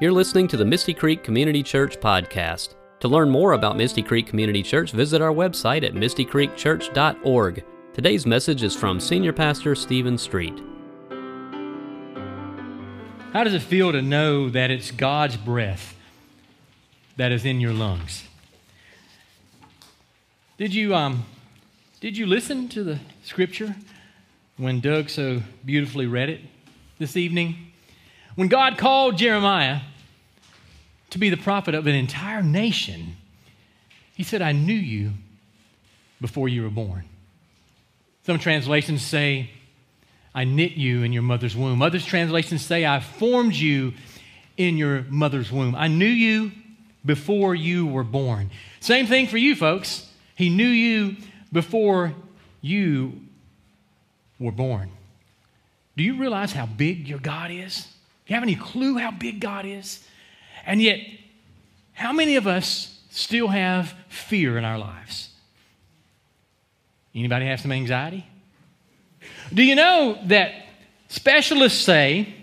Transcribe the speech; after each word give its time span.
You're 0.00 0.10
listening 0.10 0.48
to 0.48 0.56
the 0.56 0.64
Misty 0.64 0.92
Creek 0.92 1.22
Community 1.22 1.62
Church 1.62 2.00
podcast. 2.00 2.74
To 2.98 3.06
learn 3.06 3.30
more 3.30 3.52
about 3.52 3.76
Misty 3.76 4.02
Creek 4.02 4.26
Community 4.26 4.60
Church, 4.60 4.90
visit 4.90 5.22
our 5.22 5.32
website 5.32 5.84
at 5.84 5.94
mistycreekchurch.org. 5.94 7.64
Today's 7.92 8.26
message 8.26 8.64
is 8.64 8.74
from 8.74 8.98
Senior 8.98 9.32
Pastor 9.32 9.76
Stephen 9.76 10.18
Street. 10.18 10.60
How 13.32 13.44
does 13.44 13.54
it 13.54 13.62
feel 13.62 13.92
to 13.92 14.02
know 14.02 14.50
that 14.50 14.72
it's 14.72 14.90
God's 14.90 15.36
breath 15.36 15.94
that 17.16 17.30
is 17.30 17.44
in 17.44 17.60
your 17.60 17.72
lungs? 17.72 18.24
Did 20.58 20.74
you, 20.74 20.92
um, 20.96 21.24
did 22.00 22.16
you 22.16 22.26
listen 22.26 22.68
to 22.70 22.82
the 22.82 22.98
scripture 23.22 23.76
when 24.56 24.80
Doug 24.80 25.08
so 25.08 25.40
beautifully 25.64 26.08
read 26.08 26.30
it 26.30 26.40
this 26.98 27.16
evening? 27.16 27.70
When 28.34 28.48
God 28.48 28.78
called 28.78 29.16
Jeremiah 29.16 29.80
to 31.10 31.18
be 31.18 31.30
the 31.30 31.36
prophet 31.36 31.74
of 31.74 31.86
an 31.86 31.94
entire 31.94 32.42
nation, 32.42 33.16
he 34.16 34.22
said, 34.22 34.42
I 34.42 34.52
knew 34.52 34.74
you 34.74 35.12
before 36.20 36.48
you 36.48 36.62
were 36.62 36.70
born. 36.70 37.04
Some 38.26 38.38
translations 38.38 39.02
say, 39.02 39.50
I 40.34 40.44
knit 40.44 40.72
you 40.72 41.02
in 41.04 41.12
your 41.12 41.22
mother's 41.22 41.54
womb. 41.54 41.80
Others 41.82 42.04
translations 42.06 42.64
say, 42.64 42.84
I 42.84 43.00
formed 43.00 43.54
you 43.54 43.92
in 44.56 44.76
your 44.76 45.02
mother's 45.08 45.52
womb. 45.52 45.74
I 45.74 45.88
knew 45.88 46.06
you 46.06 46.50
before 47.04 47.54
you 47.54 47.86
were 47.86 48.04
born. 48.04 48.50
Same 48.80 49.06
thing 49.06 49.26
for 49.26 49.38
you, 49.38 49.54
folks. 49.54 50.08
He 50.34 50.48
knew 50.48 50.66
you 50.66 51.16
before 51.52 52.14
you 52.60 53.20
were 54.40 54.52
born. 54.52 54.90
Do 55.96 56.02
you 56.02 56.16
realize 56.16 56.52
how 56.52 56.66
big 56.66 57.06
your 57.06 57.20
God 57.20 57.52
is? 57.52 57.93
You 58.26 58.34
have 58.34 58.42
any 58.42 58.54
clue 58.54 58.96
how 58.96 59.10
big 59.10 59.40
God 59.40 59.66
is? 59.66 60.02
And 60.64 60.80
yet, 60.80 61.00
how 61.92 62.12
many 62.12 62.36
of 62.36 62.46
us 62.46 63.00
still 63.10 63.48
have 63.48 63.94
fear 64.08 64.56
in 64.56 64.64
our 64.64 64.78
lives? 64.78 65.30
Anybody 67.14 67.46
have 67.46 67.60
some 67.60 67.72
anxiety? 67.72 68.26
Do 69.52 69.62
you 69.62 69.74
know 69.74 70.18
that 70.26 70.52
specialists 71.08 71.80
say 71.80 72.34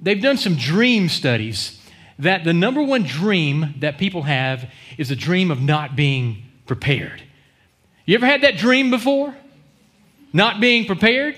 they've 0.00 0.20
done 0.20 0.36
some 0.36 0.56
dream 0.56 1.08
studies 1.08 1.80
that 2.18 2.44
the 2.44 2.52
number 2.52 2.82
one 2.82 3.04
dream 3.04 3.74
that 3.78 3.96
people 3.96 4.22
have 4.22 4.70
is 4.98 5.10
a 5.10 5.16
dream 5.16 5.50
of 5.50 5.62
not 5.62 5.96
being 5.96 6.42
prepared? 6.66 7.22
You 8.04 8.16
ever 8.16 8.26
had 8.26 8.42
that 8.42 8.56
dream 8.56 8.90
before? 8.90 9.34
Not 10.32 10.60
being 10.60 10.84
prepared? 10.84 11.36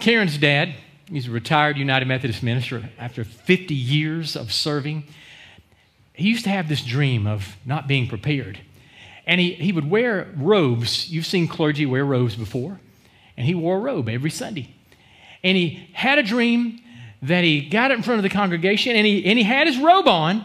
Karen's 0.00 0.36
dad, 0.38 0.74
he's 1.12 1.28
a 1.28 1.30
retired 1.30 1.76
United 1.76 2.06
Methodist 2.06 2.42
minister 2.42 2.90
after 2.98 3.24
50 3.24 3.74
years 3.74 4.34
of 4.36 4.52
serving. 4.52 5.04
He 6.14 6.28
used 6.28 6.44
to 6.44 6.50
have 6.50 6.68
this 6.68 6.82
dream 6.82 7.26
of 7.26 7.56
not 7.64 7.86
being 7.86 8.08
prepared. 8.08 8.60
And 9.26 9.40
he, 9.40 9.52
he 9.52 9.72
would 9.72 9.88
wear 9.88 10.32
robes. 10.36 11.10
You've 11.10 11.26
seen 11.26 11.48
clergy 11.48 11.86
wear 11.86 12.04
robes 12.04 12.34
before. 12.34 12.80
And 13.36 13.46
he 13.46 13.54
wore 13.54 13.76
a 13.76 13.80
robe 13.80 14.08
every 14.08 14.30
Sunday. 14.30 14.74
And 15.44 15.56
he 15.56 15.88
had 15.92 16.18
a 16.18 16.22
dream 16.22 16.80
that 17.22 17.44
he 17.44 17.60
got 17.60 17.90
it 17.90 17.94
in 17.94 18.02
front 18.02 18.18
of 18.18 18.22
the 18.22 18.28
congregation 18.28 18.96
and 18.96 19.06
he, 19.06 19.24
and 19.24 19.38
he 19.38 19.44
had 19.44 19.66
his 19.66 19.78
robe 19.78 20.08
on, 20.08 20.42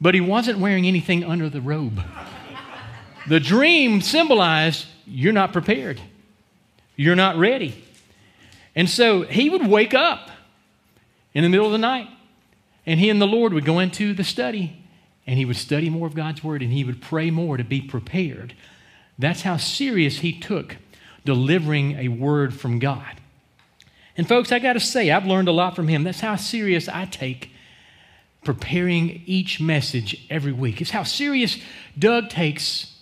but 0.00 0.14
he 0.14 0.20
wasn't 0.20 0.58
wearing 0.58 0.86
anything 0.86 1.22
under 1.22 1.48
the 1.50 1.60
robe. 1.60 2.02
the 3.28 3.38
dream 3.38 4.00
symbolized 4.00 4.86
you're 5.06 5.32
not 5.32 5.52
prepared, 5.52 6.00
you're 6.96 7.16
not 7.16 7.36
ready. 7.36 7.84
And 8.74 8.88
so 8.88 9.22
he 9.22 9.50
would 9.50 9.66
wake 9.66 9.94
up 9.94 10.30
in 11.34 11.42
the 11.42 11.48
middle 11.48 11.66
of 11.66 11.72
the 11.72 11.78
night 11.78 12.08
and 12.86 12.98
he 12.98 13.10
and 13.10 13.20
the 13.20 13.26
Lord 13.26 13.52
would 13.52 13.64
go 13.64 13.78
into 13.78 14.14
the 14.14 14.24
study 14.24 14.76
and 15.26 15.38
he 15.38 15.44
would 15.44 15.56
study 15.56 15.88
more 15.88 16.06
of 16.06 16.14
God's 16.14 16.42
word 16.42 16.62
and 16.62 16.72
he 16.72 16.84
would 16.84 17.00
pray 17.00 17.30
more 17.30 17.56
to 17.56 17.64
be 17.64 17.80
prepared. 17.80 18.54
That's 19.18 19.42
how 19.42 19.56
serious 19.56 20.18
he 20.18 20.38
took 20.38 20.76
delivering 21.24 21.98
a 21.98 22.08
word 22.08 22.54
from 22.54 22.78
God. 22.78 23.20
And 24.16 24.28
folks, 24.28 24.52
I 24.52 24.58
got 24.58 24.74
to 24.74 24.80
say, 24.80 25.10
I've 25.10 25.26
learned 25.26 25.48
a 25.48 25.52
lot 25.52 25.76
from 25.76 25.88
him. 25.88 26.04
That's 26.04 26.20
how 26.20 26.36
serious 26.36 26.88
I 26.88 27.06
take 27.06 27.50
preparing 28.44 29.22
each 29.24 29.60
message 29.60 30.26
every 30.28 30.52
week. 30.52 30.80
It's 30.80 30.90
how 30.90 31.04
serious 31.04 31.58
Doug 31.98 32.28
takes 32.28 32.98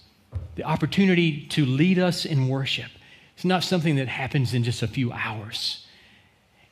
the 0.54 0.64
opportunity 0.64 1.46
to 1.48 1.64
lead 1.64 1.98
us 1.98 2.24
in 2.24 2.48
worship. 2.48 2.90
It's 3.40 3.44
not 3.46 3.64
something 3.64 3.96
that 3.96 4.06
happens 4.06 4.52
in 4.52 4.64
just 4.64 4.82
a 4.82 4.86
few 4.86 5.12
hours. 5.12 5.86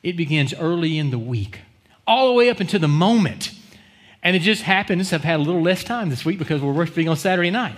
It 0.03 0.15
begins 0.15 0.53
early 0.53 0.99
in 0.99 1.09
the 1.09 1.17
week, 1.17 1.61
all 2.05 2.27
the 2.27 2.33
way 2.33 2.47
up 2.51 2.59
until 2.59 2.79
the 2.79 2.87
moment. 2.87 3.51
And 4.21 4.35
it 4.35 4.43
just 4.43 4.61
happens, 4.61 5.11
I've 5.11 5.23
had 5.23 5.39
a 5.39 5.41
little 5.41 5.63
less 5.63 5.83
time 5.83 6.09
this 6.09 6.23
week 6.23 6.37
because 6.37 6.61
we're 6.61 6.71
worshiping 6.71 7.09
on 7.09 7.17
Saturday 7.17 7.49
night. 7.49 7.75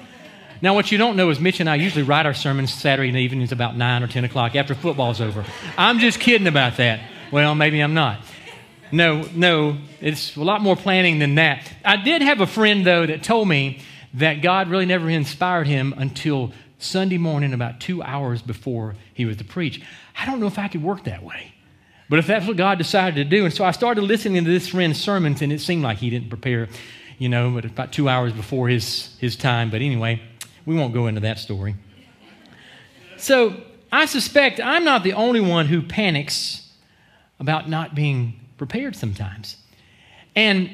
Now, 0.61 0.73
what 0.73 0.91
you 0.91 0.97
don't 0.97 1.15
know 1.15 1.29
is 1.29 1.39
Mitch 1.39 1.61
and 1.61 1.69
I 1.69 1.75
usually 1.75 2.03
write 2.03 2.25
our 2.25 2.33
sermons 2.33 2.73
Saturday 2.73 3.17
evenings 3.17 3.53
about 3.53 3.77
9 3.77 4.03
or 4.03 4.07
10 4.07 4.25
o'clock 4.25 4.57
after 4.57 4.75
football's 4.75 5.21
over. 5.21 5.45
I'm 5.77 5.99
just 5.99 6.19
kidding 6.19 6.47
about 6.47 6.75
that. 6.75 6.99
Well, 7.31 7.55
maybe 7.55 7.79
I'm 7.79 7.93
not. 7.93 8.19
No, 8.91 9.21
no, 9.33 9.77
it's 10.01 10.35
a 10.35 10.43
lot 10.43 10.59
more 10.59 10.75
planning 10.75 11.19
than 11.19 11.35
that. 11.35 11.63
I 11.85 11.95
did 11.95 12.21
have 12.23 12.41
a 12.41 12.45
friend, 12.45 12.85
though, 12.85 13.05
that 13.05 13.23
told 13.23 13.47
me 13.47 13.79
that 14.15 14.41
God 14.41 14.67
really 14.67 14.85
never 14.85 15.09
inspired 15.09 15.67
him 15.67 15.93
until 15.95 16.51
Sunday 16.83 17.17
morning 17.17 17.53
about 17.53 17.79
two 17.79 18.01
hours 18.03 18.41
before 18.41 18.95
he 19.13 19.25
was 19.25 19.37
to 19.37 19.43
preach. 19.43 19.81
I 20.19 20.25
don't 20.25 20.39
know 20.39 20.47
if 20.47 20.59
I 20.59 20.67
could 20.67 20.83
work 20.83 21.03
that 21.05 21.23
way. 21.23 21.53
But 22.09 22.19
if 22.19 22.27
that's 22.27 22.45
what 22.45 22.57
God 22.57 22.77
decided 22.77 23.15
to 23.15 23.23
do, 23.23 23.45
and 23.45 23.53
so 23.53 23.63
I 23.63 23.71
started 23.71 24.01
listening 24.01 24.43
to 24.43 24.49
this 24.49 24.67
friend's 24.67 24.99
sermons, 24.99 25.41
and 25.41 25.53
it 25.53 25.61
seemed 25.61 25.83
like 25.83 25.99
he 25.99 26.09
didn't 26.09 26.27
prepare, 26.27 26.67
you 27.17 27.29
know, 27.29 27.51
but 27.51 27.63
about 27.63 27.93
two 27.93 28.09
hours 28.09 28.33
before 28.33 28.67
his, 28.67 29.15
his 29.19 29.37
time. 29.37 29.69
But 29.69 29.81
anyway, 29.81 30.21
we 30.65 30.75
won't 30.75 30.93
go 30.93 31.07
into 31.07 31.21
that 31.21 31.39
story. 31.39 31.75
So 33.17 33.55
I 33.91 34.07
suspect 34.07 34.59
I'm 34.59 34.83
not 34.83 35.03
the 35.03 35.13
only 35.13 35.39
one 35.39 35.67
who 35.67 35.81
panics 35.81 36.69
about 37.39 37.69
not 37.69 37.95
being 37.95 38.39
prepared 38.57 38.95
sometimes. 38.95 39.57
And 40.35 40.69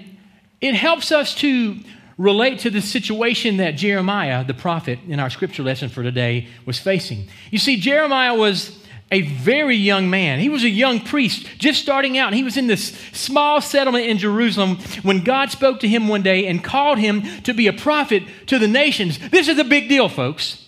it 0.60 0.74
helps 0.74 1.12
us 1.12 1.36
to 1.36 1.80
relate 2.18 2.60
to 2.60 2.70
the 2.70 2.82
situation 2.82 3.58
that 3.58 3.72
Jeremiah, 3.72 4.44
the 4.44 4.54
prophet 4.54 5.00
in 5.08 5.20
our 5.20 5.30
scripture 5.30 5.64
lesson 5.64 5.90
for 5.90 6.04
today, 6.04 6.48
was 6.66 6.80
facing. 6.80 7.28
You 7.52 7.60
see, 7.60 7.78
Jeremiah 7.80 8.34
was 8.34 8.84
a 9.12 9.22
very 9.22 9.76
young 9.76 10.10
man. 10.10 10.40
He 10.40 10.50
was 10.50 10.64
a 10.64 10.70
young 10.70 11.00
priest 11.00 11.46
just 11.58 11.82
starting 11.82 12.18
out. 12.18 12.34
He 12.34 12.44
was 12.44 12.58
in 12.58 12.68
this 12.68 12.90
small 13.14 13.62
settlement 13.62 14.06
in 14.06 14.18
Jerusalem 14.18 14.78
when 15.04 15.24
God 15.24 15.52
spoke 15.52 15.80
to 15.82 15.88
him 15.88 16.08
one 16.08 16.24
day 16.24 16.48
and 16.48 16.64
called 16.64 16.98
him 16.98 17.24
to 17.44 17.54
be 17.54 17.68
a 17.68 17.74
prophet 17.74 18.24
to 18.48 18.60
the 18.60 18.68
nations. 18.68 19.18
This 19.30 19.48
is 19.48 19.60
a 19.60 19.64
big 19.64 19.88
deal, 19.88 20.10
folks. 20.10 20.66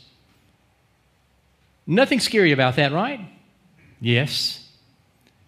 Nothing 1.85 2.19
scary 2.19 2.51
about 2.51 2.75
that, 2.75 2.93
right? 2.93 3.19
Yes. 3.99 4.69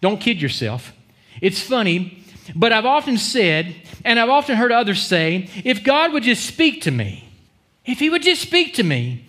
Don't 0.00 0.20
kid 0.20 0.42
yourself. 0.42 0.92
It's 1.40 1.62
funny 1.62 2.21
but 2.54 2.72
I've 2.72 2.86
often 2.86 3.18
said, 3.18 3.74
and 4.04 4.18
I've 4.18 4.28
often 4.28 4.56
heard 4.56 4.72
others 4.72 5.02
say, 5.02 5.48
if 5.64 5.84
God 5.84 6.12
would 6.12 6.22
just 6.22 6.44
speak 6.44 6.82
to 6.82 6.90
me, 6.90 7.28
if 7.84 7.98
He 7.98 8.10
would 8.10 8.22
just 8.22 8.42
speak 8.42 8.74
to 8.74 8.82
me, 8.82 9.26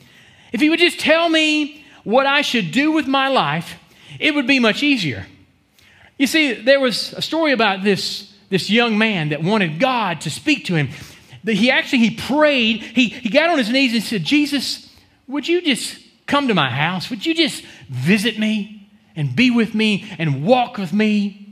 if 0.51 0.61
He 0.61 0.69
would 0.69 0.79
just 0.79 0.99
tell 0.99 1.29
me 1.29 1.85
what 2.03 2.25
I 2.25 2.41
should 2.41 2.71
do 2.71 2.91
with 2.91 3.07
my 3.07 3.27
life, 3.27 3.75
it 4.19 4.35
would 4.35 4.47
be 4.47 4.59
much 4.59 4.83
easier. 4.83 5.25
You 6.17 6.27
see, 6.27 6.53
there 6.53 6.79
was 6.79 7.13
a 7.13 7.21
story 7.21 7.51
about 7.51 7.83
this, 7.83 8.31
this 8.49 8.69
young 8.69 8.97
man 8.97 9.29
that 9.29 9.43
wanted 9.43 9.79
God 9.79 10.21
to 10.21 10.29
speak 10.29 10.65
to 10.65 10.75
him. 10.75 10.89
That 11.43 11.55
he 11.55 11.71
actually 11.71 11.99
he 11.99 12.11
prayed, 12.15 12.81
he, 12.81 13.09
he 13.09 13.29
got 13.29 13.49
on 13.49 13.57
his 13.57 13.69
knees 13.69 13.93
and 13.93 14.03
said, 14.03 14.23
Jesus, 14.23 14.89
would 15.27 15.47
you 15.47 15.61
just 15.61 15.99
come 16.27 16.47
to 16.47 16.53
my 16.53 16.69
house? 16.69 17.09
Would 17.09 17.25
you 17.25 17.33
just 17.33 17.63
visit 17.89 18.37
me 18.39 18.89
and 19.15 19.35
be 19.35 19.51
with 19.51 19.73
me 19.73 20.09
and 20.17 20.45
walk 20.45 20.77
with 20.77 20.93
me? 20.93 21.42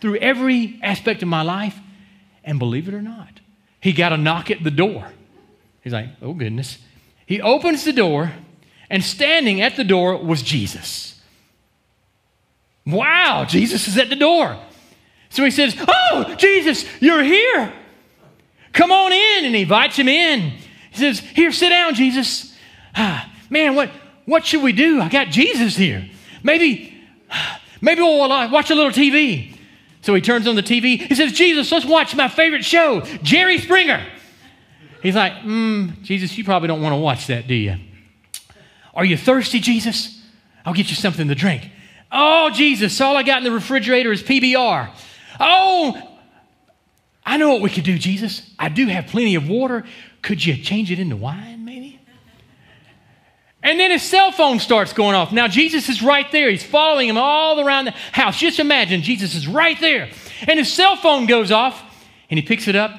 Through 0.00 0.16
every 0.16 0.78
aspect 0.82 1.22
of 1.22 1.28
my 1.28 1.42
life. 1.42 1.78
And 2.44 2.58
believe 2.58 2.86
it 2.88 2.94
or 2.94 3.02
not, 3.02 3.40
he 3.80 3.92
got 3.92 4.12
a 4.12 4.16
knock 4.16 4.50
at 4.50 4.62
the 4.62 4.70
door. 4.70 5.12
He's 5.82 5.92
like, 5.92 6.08
oh 6.22 6.32
goodness. 6.32 6.78
He 7.26 7.40
opens 7.40 7.84
the 7.84 7.92
door, 7.92 8.32
and 8.88 9.02
standing 9.02 9.60
at 9.60 9.74
the 9.74 9.82
door 9.82 10.16
was 10.16 10.42
Jesus. 10.42 11.20
Wow, 12.86 13.44
Jesus 13.48 13.88
is 13.88 13.98
at 13.98 14.08
the 14.08 14.16
door. 14.16 14.56
So 15.28 15.44
he 15.44 15.50
says, 15.50 15.76
Oh, 15.88 16.34
Jesus, 16.38 16.84
you're 17.00 17.22
here. 17.22 17.72
Come 18.72 18.92
on 18.92 19.12
in. 19.12 19.44
And 19.44 19.54
he 19.54 19.62
invites 19.62 19.96
him 19.96 20.08
in. 20.08 20.52
He 20.90 20.98
says, 20.98 21.18
Here, 21.18 21.50
sit 21.50 21.70
down, 21.70 21.94
Jesus. 21.94 22.54
Ah, 22.94 23.30
man, 23.50 23.74
what, 23.74 23.90
what 24.24 24.46
should 24.46 24.62
we 24.62 24.72
do? 24.72 25.00
I 25.00 25.08
got 25.08 25.28
Jesus 25.28 25.76
here. 25.76 26.08
Maybe, 26.44 26.96
maybe 27.80 28.02
we'll 28.02 28.28
watch 28.28 28.70
a 28.70 28.74
little 28.74 28.92
TV. 28.92 29.55
So 30.06 30.14
he 30.14 30.20
turns 30.20 30.46
on 30.46 30.54
the 30.54 30.62
TV. 30.62 31.00
He 31.00 31.16
says, 31.16 31.32
Jesus, 31.32 31.72
let's 31.72 31.84
watch 31.84 32.14
my 32.14 32.28
favorite 32.28 32.64
show, 32.64 33.00
Jerry 33.24 33.58
Springer. 33.58 34.06
He's 35.02 35.16
like, 35.16 35.32
mm, 35.38 36.00
Jesus, 36.02 36.38
you 36.38 36.44
probably 36.44 36.68
don't 36.68 36.80
want 36.80 36.92
to 36.92 36.96
watch 36.96 37.26
that, 37.26 37.48
do 37.48 37.54
you? 37.54 37.74
Are 38.94 39.04
you 39.04 39.16
thirsty, 39.16 39.58
Jesus? 39.58 40.22
I'll 40.64 40.74
get 40.74 40.90
you 40.90 40.94
something 40.94 41.26
to 41.26 41.34
drink. 41.34 41.68
Oh, 42.12 42.50
Jesus, 42.50 43.00
all 43.00 43.16
I 43.16 43.24
got 43.24 43.38
in 43.38 43.44
the 43.44 43.50
refrigerator 43.50 44.12
is 44.12 44.22
PBR. 44.22 44.90
Oh, 45.40 46.18
I 47.24 47.36
know 47.36 47.50
what 47.50 47.62
we 47.62 47.68
could 47.68 47.82
do, 47.82 47.98
Jesus. 47.98 48.48
I 48.60 48.68
do 48.68 48.86
have 48.86 49.08
plenty 49.08 49.34
of 49.34 49.48
water. 49.48 49.82
Could 50.22 50.46
you 50.46 50.56
change 50.56 50.92
it 50.92 51.00
into 51.00 51.16
wine, 51.16 51.64
maybe? 51.64 51.95
And 53.66 53.80
then 53.80 53.90
his 53.90 54.02
cell 54.02 54.30
phone 54.30 54.60
starts 54.60 54.92
going 54.92 55.16
off. 55.16 55.32
Now, 55.32 55.48
Jesus 55.48 55.88
is 55.88 56.00
right 56.00 56.30
there. 56.30 56.48
He's 56.48 56.62
following 56.62 57.08
him 57.08 57.18
all 57.18 57.60
around 57.60 57.86
the 57.86 57.94
house. 58.12 58.38
Just 58.38 58.60
imagine 58.60 59.02
Jesus 59.02 59.34
is 59.34 59.48
right 59.48 59.78
there. 59.80 60.08
And 60.46 60.60
his 60.60 60.72
cell 60.72 60.94
phone 60.94 61.26
goes 61.26 61.50
off, 61.50 61.82
and 62.30 62.38
he 62.38 62.46
picks 62.46 62.68
it 62.68 62.76
up. 62.76 62.92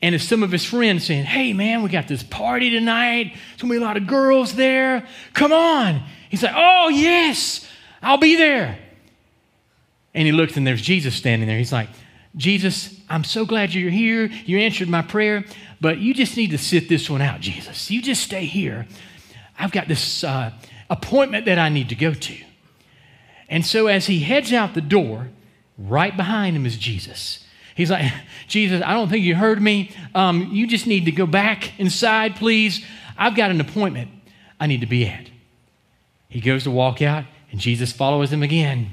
And 0.00 0.14
it's 0.14 0.24
some 0.24 0.42
of 0.42 0.50
his 0.50 0.64
friends 0.64 1.04
saying, 1.04 1.26
Hey, 1.26 1.52
man, 1.52 1.82
we 1.82 1.90
got 1.90 2.08
this 2.08 2.22
party 2.22 2.70
tonight. 2.70 3.34
There's 3.34 3.60
going 3.60 3.74
to 3.74 3.78
be 3.78 3.84
a 3.84 3.86
lot 3.86 3.98
of 3.98 4.06
girls 4.06 4.54
there. 4.54 5.06
Come 5.34 5.52
on. 5.52 6.02
He's 6.30 6.42
like, 6.42 6.54
Oh, 6.56 6.88
yes, 6.88 7.68
I'll 8.00 8.16
be 8.16 8.36
there. 8.36 8.78
And 10.14 10.24
he 10.26 10.32
looks, 10.32 10.56
and 10.56 10.66
there's 10.66 10.80
Jesus 10.80 11.14
standing 11.14 11.46
there. 11.46 11.58
He's 11.58 11.72
like, 11.72 11.90
Jesus, 12.36 12.98
I'm 13.10 13.22
so 13.22 13.44
glad 13.44 13.74
you're 13.74 13.90
here. 13.90 14.30
You 14.46 14.60
answered 14.60 14.88
my 14.88 15.02
prayer, 15.02 15.44
but 15.78 15.98
you 15.98 16.14
just 16.14 16.38
need 16.38 16.52
to 16.52 16.58
sit 16.58 16.88
this 16.88 17.10
one 17.10 17.20
out, 17.20 17.40
Jesus. 17.40 17.90
You 17.90 18.00
just 18.00 18.22
stay 18.22 18.46
here. 18.46 18.86
I've 19.58 19.72
got 19.72 19.88
this 19.88 20.24
uh, 20.24 20.52
appointment 20.90 21.46
that 21.46 21.58
I 21.58 21.68
need 21.68 21.88
to 21.90 21.94
go 21.94 22.14
to. 22.14 22.36
And 23.48 23.64
so 23.64 23.86
as 23.86 24.06
he 24.06 24.20
heads 24.20 24.52
out 24.52 24.74
the 24.74 24.80
door, 24.80 25.28
right 25.78 26.16
behind 26.16 26.56
him 26.56 26.66
is 26.66 26.76
Jesus. 26.76 27.44
He's 27.74 27.90
like, 27.90 28.12
Jesus, 28.48 28.82
I 28.84 28.92
don't 28.92 29.08
think 29.08 29.24
you 29.24 29.34
heard 29.34 29.60
me. 29.60 29.90
Um, 30.14 30.50
you 30.52 30.66
just 30.66 30.86
need 30.86 31.04
to 31.06 31.12
go 31.12 31.26
back 31.26 31.78
inside, 31.78 32.36
please. 32.36 32.84
I've 33.16 33.36
got 33.36 33.50
an 33.50 33.60
appointment 33.60 34.10
I 34.58 34.66
need 34.66 34.80
to 34.80 34.86
be 34.86 35.06
at. 35.06 35.30
He 36.28 36.40
goes 36.40 36.64
to 36.64 36.70
walk 36.70 37.00
out, 37.00 37.24
and 37.50 37.60
Jesus 37.60 37.92
follows 37.92 38.32
him 38.32 38.42
again. 38.42 38.90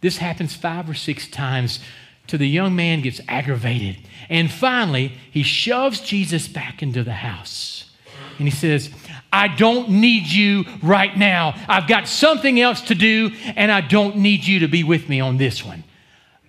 This 0.00 0.18
happens 0.18 0.54
five 0.54 0.88
or 0.88 0.94
six 0.94 1.26
times 1.28 1.80
till 2.26 2.38
the 2.38 2.48
young 2.48 2.76
man 2.76 3.00
gets 3.00 3.20
aggravated. 3.28 3.98
And 4.28 4.50
finally, 4.50 5.14
he 5.30 5.42
shoves 5.42 6.00
Jesus 6.00 6.48
back 6.48 6.82
into 6.82 7.02
the 7.02 7.14
house. 7.14 7.90
And 8.38 8.46
he 8.46 8.54
says, 8.54 8.88
I 9.32 9.48
don't 9.48 9.88
need 9.88 10.26
you 10.26 10.64
right 10.82 11.16
now. 11.16 11.54
I've 11.66 11.88
got 11.88 12.06
something 12.06 12.60
else 12.60 12.82
to 12.82 12.94
do, 12.94 13.30
and 13.56 13.72
I 13.72 13.80
don't 13.80 14.16
need 14.16 14.44
you 14.44 14.60
to 14.60 14.68
be 14.68 14.84
with 14.84 15.08
me 15.08 15.20
on 15.20 15.38
this 15.38 15.64
one. 15.64 15.84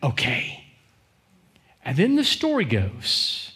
Okay. 0.04 0.66
And 1.86 1.98
then 1.98 2.16
the 2.16 2.24
story 2.24 2.66
goes 2.66 3.54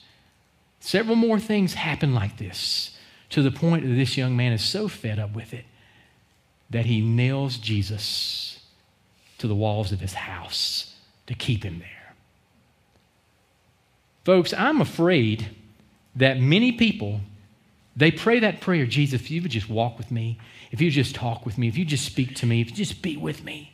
several 0.79 1.17
more 1.17 1.39
things 1.39 1.73
happen 1.73 2.13
like 2.13 2.37
this 2.37 2.97
to 3.29 3.41
the 3.41 3.51
point 3.51 3.83
that 3.83 3.93
this 3.93 4.15
young 4.15 4.37
man 4.37 4.53
is 4.53 4.63
so 4.63 4.87
fed 4.87 5.19
up 5.19 5.35
with 5.35 5.53
it 5.53 5.65
that 6.69 6.85
he 6.85 7.01
nails 7.01 7.57
Jesus 7.57 8.59
to 9.37 9.47
the 9.47 9.55
walls 9.55 9.91
of 9.91 9.99
his 9.99 10.13
house 10.13 10.95
to 11.25 11.33
keep 11.33 11.63
him 11.63 11.79
there. 11.79 12.15
Folks, 14.23 14.53
I'm 14.53 14.81
afraid 14.81 15.49
that 16.15 16.39
many 16.39 16.71
people 16.71 17.21
they 17.97 18.11
pray 18.11 18.39
that 18.39 18.61
prayer, 18.61 18.85
Jesus, 18.85 19.19
if 19.19 19.31
you 19.31 19.41
would 19.41 19.49
just 19.49 19.69
walk 19.69 19.97
with 19.97 20.11
me, 20.11 20.37
if 20.71 20.79
you 20.79 20.91
just 20.91 21.15
talk 21.15 21.47
with 21.47 21.57
me, 21.57 21.67
if 21.67 21.77
you 21.77 21.83
just 21.83 22.05
speak 22.05 22.35
to 22.35 22.45
me, 22.45 22.61
if 22.61 22.69
you 22.69 22.75
just 22.75 23.01
be 23.01 23.17
with 23.17 23.43
me. 23.43 23.73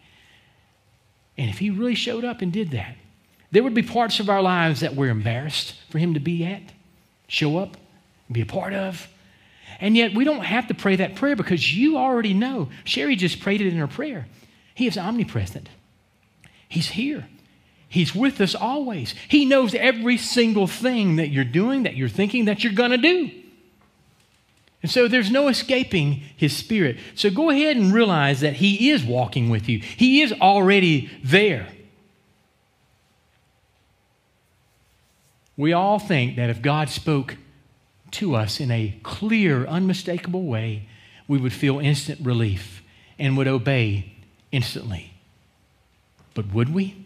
And 1.38 1.50
if 1.50 1.58
he 1.58 1.70
really 1.70 1.96
showed 1.96 2.24
up 2.24 2.42
and 2.42 2.52
did 2.52 2.72
that, 2.72 2.96
there 3.52 3.64
would 3.64 3.74
be 3.74 3.84
parts 3.84 4.22
of 4.22 4.30
our 4.30 4.42
lives 4.42 4.80
that 4.80 4.96
we're 4.96 5.10
embarrassed 5.10 5.76
for 5.90 5.98
him 5.98 6.14
to 6.14 6.22
be 6.22 6.46
at, 6.46 6.62
show 7.28 7.58
up, 7.58 7.76
be 8.32 8.42
a 8.42 8.46
part 8.46 8.74
of. 8.74 9.10
And 9.82 9.98
yet 9.98 10.16
we 10.16 10.24
don't 10.24 10.46
have 10.46 10.68
to 10.68 10.74
pray 10.74 10.96
that 10.96 11.16
prayer 11.16 11.36
because 11.36 11.76
you 11.76 11.98
already 11.98 12.34
know. 12.34 12.70
Sherry 12.86 13.18
just 13.18 13.42
prayed 13.42 13.60
it 13.60 13.68
in 13.68 13.78
her 13.78 13.88
prayer. 13.88 14.28
He 14.74 14.88
is 14.88 14.98
omnipresent. 14.98 15.68
He's 16.70 16.90
here. 16.90 17.28
He's 17.90 18.16
with 18.16 18.40
us 18.40 18.56
always. 18.56 19.14
He 19.28 19.46
knows 19.46 19.76
every 19.76 20.18
single 20.18 20.66
thing 20.66 21.18
that 21.18 21.28
you're 21.28 21.44
doing, 21.44 21.84
that 21.84 21.96
you're 21.98 22.08
thinking, 22.10 22.46
that 22.46 22.64
you're 22.64 22.74
going 22.74 22.92
to 22.92 22.98
do. 22.98 23.43
And 24.84 24.92
so 24.92 25.08
there's 25.08 25.32
no 25.32 25.48
escaping 25.48 26.22
his 26.36 26.56
spirit. 26.56 26.98
So 27.16 27.32
go 27.32 27.50
ahead 27.50 27.78
and 27.78 27.92
realize 27.92 28.42
that 28.42 28.54
he 28.54 28.92
is 28.92 29.04
walking 29.04 29.50
with 29.50 29.68
you, 29.68 29.80
he 29.80 30.22
is 30.22 30.32
already 30.34 31.10
there. 31.24 31.68
We 35.56 35.74
all 35.74 36.00
think 36.00 36.36
that 36.36 36.50
if 36.50 36.62
God 36.62 36.90
spoke 36.90 37.38
to 38.12 38.36
us 38.36 38.60
in 38.60 38.70
a 38.72 39.00
clear, 39.04 39.66
unmistakable 39.66 40.44
way, 40.44 40.88
we 41.28 41.38
would 41.38 41.54
feel 41.54 41.80
instant 41.80 42.20
relief 42.22 42.84
and 43.18 43.38
would 43.38 43.48
obey 43.48 44.14
instantly. 44.52 45.14
But 46.34 46.52
would 46.54 46.74
we? 46.74 47.04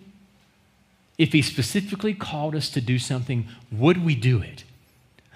if 1.17 1.33
he 1.33 1.41
specifically 1.41 2.13
called 2.13 2.55
us 2.55 2.69
to 2.69 2.81
do 2.81 2.99
something, 2.99 3.47
would 3.71 4.03
we 4.03 4.15
do 4.15 4.41
it? 4.41 4.63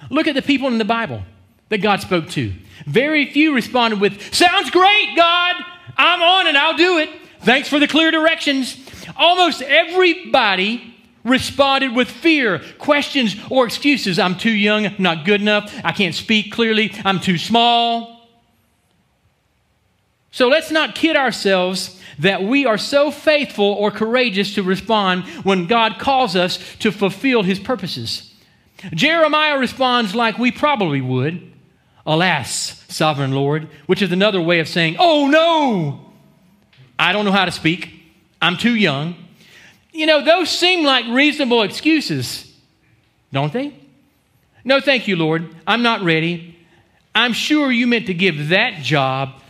Look 0.10 0.28
at 0.28 0.36
the 0.36 0.42
people 0.42 0.68
in 0.68 0.78
the 0.78 0.86
Bible 0.86 1.24
that 1.72 1.80
God 1.80 2.02
spoke 2.02 2.30
to. 2.30 2.54
Very 2.86 3.32
few 3.32 3.56
responded 3.56 4.02
with, 4.02 4.34
Sounds 4.36 4.70
great, 4.70 5.16
God. 5.16 5.56
I'm 5.98 6.22
on 6.22 6.48
and 6.48 6.58
I'll 6.58 6.76
do 6.78 7.00
it. 7.00 7.10
Thanks 7.40 7.70
for 7.70 7.80
the 7.80 7.88
clear 7.88 8.12
directions. 8.12 8.78
Almost 9.16 9.62
everybody 9.62 10.96
responded 11.24 11.96
with 11.96 12.10
fear, 12.10 12.62
questions, 12.78 13.38
or 13.50 13.66
excuses. 13.66 14.20
I'm 14.20 14.38
too 14.38 14.52
young, 14.52 14.94
not 15.00 15.26
good 15.26 15.40
enough, 15.40 15.74
I 15.84 15.94
can't 15.94 16.14
speak 16.16 16.52
clearly, 16.52 16.94
I'm 17.06 17.20
too 17.20 17.38
small. 17.38 18.28
So 20.32 20.48
let's 20.48 20.72
not 20.72 20.96
kid 20.96 21.16
ourselves 21.16 22.02
that 22.20 22.44
we 22.44 22.66
are 22.66 22.78
so 22.78 23.12
faithful 23.12 23.66
or 23.66 23.92
courageous 23.92 24.56
to 24.56 24.64
respond 24.64 25.24
when 25.44 25.68
God 25.68 26.00
calls 26.00 26.36
us 26.36 26.58
to 26.80 26.92
fulfill 26.92 27.44
his 27.44 27.60
purposes. 27.60 28.34
Jeremiah 28.94 29.58
responds 29.58 30.16
like 30.16 30.38
we 30.38 30.52
probably 30.52 31.02
would 31.02 31.52
Alas, 32.12 32.84
sovereign 32.90 33.32
Lord, 33.32 33.70
which 33.86 34.02
is 34.02 34.12
another 34.12 34.42
way 34.42 34.60
of 34.60 34.68
saying, 34.68 34.98
Oh 35.00 35.28
no, 35.28 36.12
I 37.00 37.14
don't 37.14 37.24
know 37.24 37.32
how 37.32 37.46
to 37.46 37.52
speak. 37.52 37.90
I'm 38.42 38.58
too 38.58 38.76
young. 38.76 39.16
You 39.94 40.08
know, 40.08 40.22
those 40.22 40.50
seem 40.50 40.84
like 40.84 41.06
reasonable 41.08 41.62
excuses, 41.62 42.54
don't 43.32 43.54
they? 43.54 43.74
No, 44.66 44.82
thank 44.82 45.08
you, 45.08 45.16
Lord. 45.16 45.56
I'm 45.66 45.84
not 45.84 46.02
ready. 46.02 46.58
I'm 47.16 47.32
sure 47.32 47.72
you 47.72 47.88
meant 47.88 48.08
to 48.08 48.14
give 48.14 48.50
that 48.50 48.84
job 48.84 49.42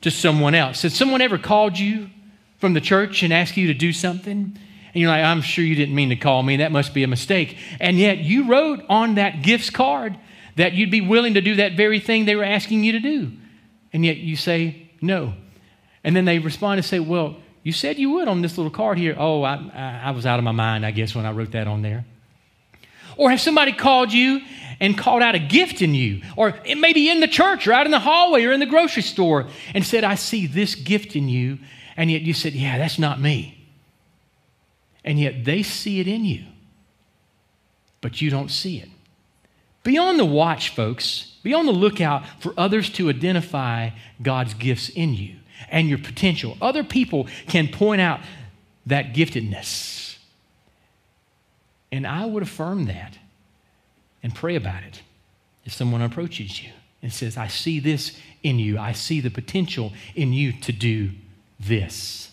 to 0.00 0.10
someone 0.10 0.56
else. 0.56 0.82
Has 0.82 0.94
someone 0.94 1.20
ever 1.20 1.38
called 1.38 1.78
you 1.78 2.10
from 2.58 2.74
the 2.74 2.80
church 2.80 3.22
and 3.22 3.32
asked 3.32 3.56
you 3.56 3.68
to 3.68 3.74
do 3.74 3.92
something? 3.92 4.58
And 4.92 5.00
you're 5.00 5.10
like, 5.10 5.22
I'm 5.22 5.42
sure 5.42 5.64
you 5.64 5.76
didn't 5.76 5.94
mean 5.94 6.08
to 6.08 6.16
call 6.16 6.42
me. 6.42 6.56
That 6.56 6.72
must 6.72 6.92
be 6.92 7.04
a 7.04 7.08
mistake. 7.08 7.56
And 7.78 8.00
yet 8.00 8.18
you 8.18 8.48
wrote 8.48 8.84
on 8.88 9.14
that 9.14 9.42
gifts 9.42 9.70
card 9.70 10.16
that 10.56 10.72
you'd 10.72 10.90
be 10.90 11.00
willing 11.00 11.34
to 11.34 11.40
do 11.40 11.56
that 11.56 11.72
very 11.72 12.00
thing 12.00 12.24
they 12.24 12.36
were 12.36 12.44
asking 12.44 12.84
you 12.84 12.92
to 12.92 13.00
do. 13.00 13.32
And 13.92 14.04
yet 14.04 14.18
you 14.18 14.36
say 14.36 14.90
no. 15.00 15.34
And 16.04 16.14
then 16.14 16.24
they 16.24 16.38
respond 16.38 16.78
and 16.78 16.84
say, 16.84 17.00
Well, 17.00 17.36
you 17.62 17.72
said 17.72 17.98
you 17.98 18.10
would 18.12 18.28
on 18.28 18.42
this 18.42 18.56
little 18.56 18.70
card 18.70 18.98
here. 18.98 19.14
Oh, 19.18 19.42
I, 19.42 20.00
I, 20.04 20.10
was 20.12 20.24
out 20.24 20.38
of 20.38 20.44
my 20.44 20.52
mind, 20.52 20.86
I 20.86 20.92
guess, 20.92 21.14
when 21.14 21.26
I 21.26 21.32
wrote 21.32 21.52
that 21.52 21.66
on 21.66 21.82
there. 21.82 22.06
Or 23.16 23.30
have 23.30 23.40
somebody 23.40 23.72
called 23.72 24.12
you 24.12 24.40
and 24.80 24.96
called 24.96 25.22
out 25.22 25.34
a 25.34 25.38
gift 25.38 25.82
in 25.82 25.94
you, 25.94 26.22
or 26.36 26.58
maybe 26.64 27.10
in 27.10 27.20
the 27.20 27.28
church 27.28 27.66
or 27.66 27.74
out 27.74 27.84
in 27.84 27.92
the 27.92 27.98
hallway 27.98 28.44
or 28.44 28.52
in 28.52 28.60
the 28.60 28.66
grocery 28.66 29.02
store 29.02 29.46
and 29.74 29.84
said, 29.84 30.04
I 30.04 30.14
see 30.14 30.46
this 30.46 30.74
gift 30.74 31.16
in 31.16 31.28
you. 31.28 31.58
And 31.98 32.10
yet 32.10 32.22
you 32.22 32.32
said, 32.32 32.54
Yeah, 32.54 32.78
that's 32.78 32.98
not 32.98 33.20
me. 33.20 33.68
And 35.04 35.18
yet 35.18 35.44
they 35.44 35.62
see 35.62 36.00
it 36.00 36.06
in 36.06 36.24
you, 36.24 36.44
but 38.00 38.22
you 38.22 38.30
don't 38.30 38.50
see 38.50 38.78
it. 38.78 38.88
Be 39.82 39.96
on 39.98 40.16
the 40.16 40.24
watch, 40.24 40.74
folks. 40.74 41.36
Be 41.42 41.54
on 41.54 41.66
the 41.66 41.72
lookout 41.72 42.24
for 42.40 42.52
others 42.56 42.90
to 42.90 43.08
identify 43.08 43.90
God's 44.22 44.54
gifts 44.54 44.88
in 44.90 45.14
you 45.14 45.36
and 45.70 45.88
your 45.88 45.98
potential. 45.98 46.56
Other 46.60 46.84
people 46.84 47.28
can 47.46 47.68
point 47.68 48.00
out 48.00 48.20
that 48.86 49.14
giftedness. 49.14 50.16
And 51.92 52.06
I 52.06 52.26
would 52.26 52.42
affirm 52.42 52.86
that 52.86 53.18
and 54.22 54.34
pray 54.34 54.54
about 54.54 54.82
it 54.82 55.02
if 55.64 55.72
someone 55.72 56.02
approaches 56.02 56.62
you 56.62 56.70
and 57.02 57.12
says, 57.12 57.36
I 57.36 57.48
see 57.48 57.80
this 57.80 58.18
in 58.42 58.58
you, 58.58 58.78
I 58.78 58.92
see 58.92 59.20
the 59.20 59.30
potential 59.30 59.92
in 60.14 60.32
you 60.32 60.52
to 60.52 60.72
do 60.72 61.10
this. 61.58 62.30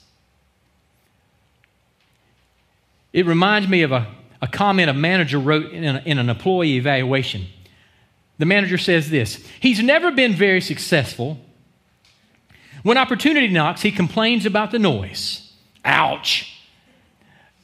It 3.14 3.26
reminds 3.26 3.68
me 3.68 3.82
of 3.82 3.92
a, 3.92 4.08
a 4.42 4.48
comment 4.48 4.90
a 4.90 4.94
manager 4.94 5.40
wrote 5.40 5.72
in, 5.72 5.84
a, 5.84 6.02
in 6.06 6.18
an 6.18 6.30
employee 6.30 6.78
evaluation. 6.78 7.48
The 8.38 8.46
manager 8.46 8.78
says 8.78 9.10
this 9.10 9.46
He's 9.60 9.82
never 9.82 10.12
been 10.12 10.34
very 10.34 10.62
successful. 10.62 11.40
When 12.84 12.98
opportunity 12.98 13.48
knocks, 13.48 13.82
he 13.82 13.92
complains 13.92 14.46
about 14.46 14.72
the 14.72 14.80
noise. 14.80 15.52
Ouch. 15.84 16.54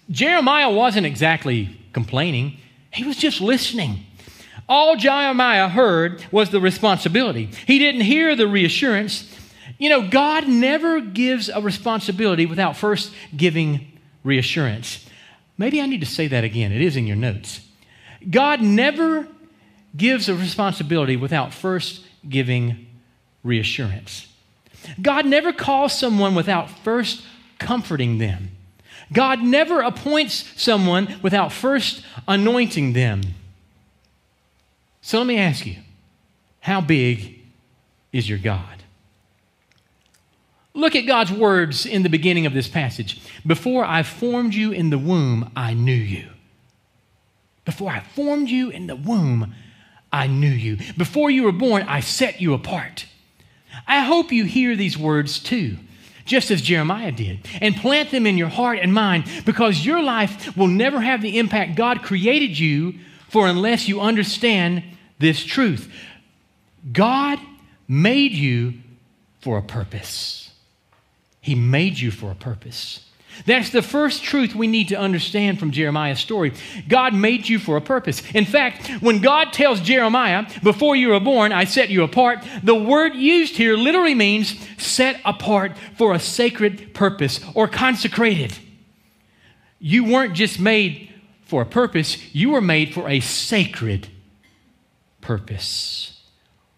Jeremiah 0.10 0.70
wasn't 0.70 1.06
exactly 1.06 1.77
complaining, 1.94 2.58
he 2.92 3.03
was 3.03 3.18
just 3.18 3.39
listening. 3.39 4.06
All 4.68 4.96
Jeremiah 4.96 5.68
heard 5.68 6.25
was 6.32 6.50
the 6.50 6.62
responsibility. 6.62 7.50
He 7.68 7.80
didn't 7.80 8.01
hear 8.01 8.36
the 8.36 8.48
reassurance. 8.48 9.30
You 9.77 9.89
know, 9.89 10.08
God 10.08 10.48
never 10.48 11.01
gives 11.01 11.50
a 11.50 11.62
responsibility 11.62 12.46
without 12.46 12.77
first 12.77 13.13
giving 13.36 14.00
reassurance. 14.24 15.06
Maybe 15.63 15.79
I 15.79 15.86
need 15.86 16.01
to 16.01 16.05
say 16.05 16.27
that 16.27 16.43
again. 16.43 16.74
It 16.74 16.82
is 16.82 16.98
in 16.98 17.08
your 17.08 17.15
notes. 17.15 17.62
God 18.29 18.62
never 18.62 19.25
gives 19.96 20.27
a 20.27 20.36
responsibility 20.36 21.15
without 21.15 21.53
first 21.53 22.05
giving 22.27 22.86
reassurance. 23.46 24.27
God 25.01 25.25
never 25.25 25.53
calls 25.53 25.98
someone 25.98 26.36
without 26.36 26.70
first 26.70 27.24
comforting 27.60 28.17
them. 28.17 28.51
God 29.13 29.41
never 29.41 29.79
appoints 29.79 30.51
someone 30.62 31.17
without 31.22 31.53
first 31.53 32.03
anointing 32.27 32.91
them. 32.91 33.22
So 35.01 35.17
let 35.17 35.27
me 35.27 35.38
ask 35.38 35.65
you 35.65 35.77
how 36.60 36.82
big 36.82 37.39
is 38.12 38.27
your 38.27 38.38
God? 38.38 38.83
Look 40.74 40.96
at 40.96 41.01
God's 41.01 41.32
words 41.32 41.86
in 41.86 42.03
the 42.03 42.10
beginning 42.10 42.46
of 42.46 42.53
this 42.53 42.68
passage. 42.68 43.22
Before 43.46 43.86
I 43.86 44.03
formed 44.03 44.56
you 44.56 44.72
in 44.72 44.89
the 44.89 44.98
womb, 44.98 45.51
I 45.56 45.74
knew 45.74 45.94
you. 45.94 46.30
Before 47.65 47.92
I 47.92 48.01
formed 48.01 48.50
you 48.50 48.70
in 48.70 48.88
the 48.88 48.96
womb, 48.96 49.53
I 50.12 50.27
knew 50.27 50.48
you. 50.48 50.77
Before 50.98 51.30
you 51.30 51.44
were 51.44 51.51
born, 51.51 51.84
I 51.84 52.00
set 52.00 52.42
you 52.42 52.53
apart. 52.53 53.06
I 53.88 54.01
hope 54.01 54.32
you 54.32 54.46
hear 54.46 54.75
these 54.75 54.98
words 54.98 55.39
too, 55.39 55.77
just 56.25 56.51
as 56.51 56.62
Jeremiah 56.62 57.12
did, 57.12 57.48
and 57.62 57.75
plant 57.75 58.12
them 58.12 58.27
in 58.27 58.38
your 58.38 58.50
heart 58.50 58.80
and 58.80 58.94
mind 58.94 59.25
because 59.46 59.86
your 59.86 60.01
life 60.01 60.56
will 60.58 60.68
never 60.68 61.01
have 61.01 61.22
the 61.22 61.39
impact 61.39 61.75
God 61.75 62.03
created 62.03 62.58
you 62.58 62.96
for 63.30 63.48
unless 63.48 63.88
you 63.88 64.01
understand 64.01 64.84
this 65.20 65.44
truth. 65.44 65.92
God 66.92 67.39
made 67.88 68.34
you 68.34 68.75
for 69.42 69.58
a 69.58 69.63
purpose. 69.63 70.43
He 71.44 71.56
made 71.56 72.00
you 72.00 72.10
for 72.10 72.32
a 72.32 72.36
purpose. 72.36 73.02
That's 73.46 73.70
the 73.70 73.82
first 73.82 74.24
truth 74.24 74.56
we 74.56 74.66
need 74.66 74.88
to 74.88 74.96
understand 74.96 75.60
from 75.60 75.72
Jeremiah's 75.72 76.22
story. 76.22 76.54
God 76.88 77.14
made 77.14 77.50
you 77.50 77.60
for 77.60 77.76
a 77.76 77.82
purpose. 77.82 78.22
In 78.34 78.46
fact, 78.46 78.88
when 79.02 79.20
God 79.20 79.52
tells 79.52 79.82
Jeremiah, 79.82 80.46
Before 80.64 80.96
you 80.96 81.10
were 81.10 81.20
born, 81.20 81.52
I 81.52 81.66
set 81.66 81.90
you 81.90 82.04
apart, 82.04 82.46
the 82.64 82.76
word 82.76 83.14
used 83.16 83.58
here 83.58 83.76
literally 83.76 84.16
means 84.16 84.56
set 84.78 85.20
apart 85.26 85.74
for 85.98 86.14
a 86.14 86.20
sacred 86.20 86.94
purpose 86.94 87.42
or 87.54 87.68
consecrated. 87.68 88.58
You 89.80 90.06
weren't 90.06 90.34
just 90.34 90.62
made 90.62 91.14
for 91.44 91.62
a 91.62 91.66
purpose, 91.66 92.34
you 92.34 92.52
were 92.52 92.62
made 92.62 92.94
for 92.94 93.10
a 93.10 93.20
sacred 93.20 94.08
purpose, 95.20 96.22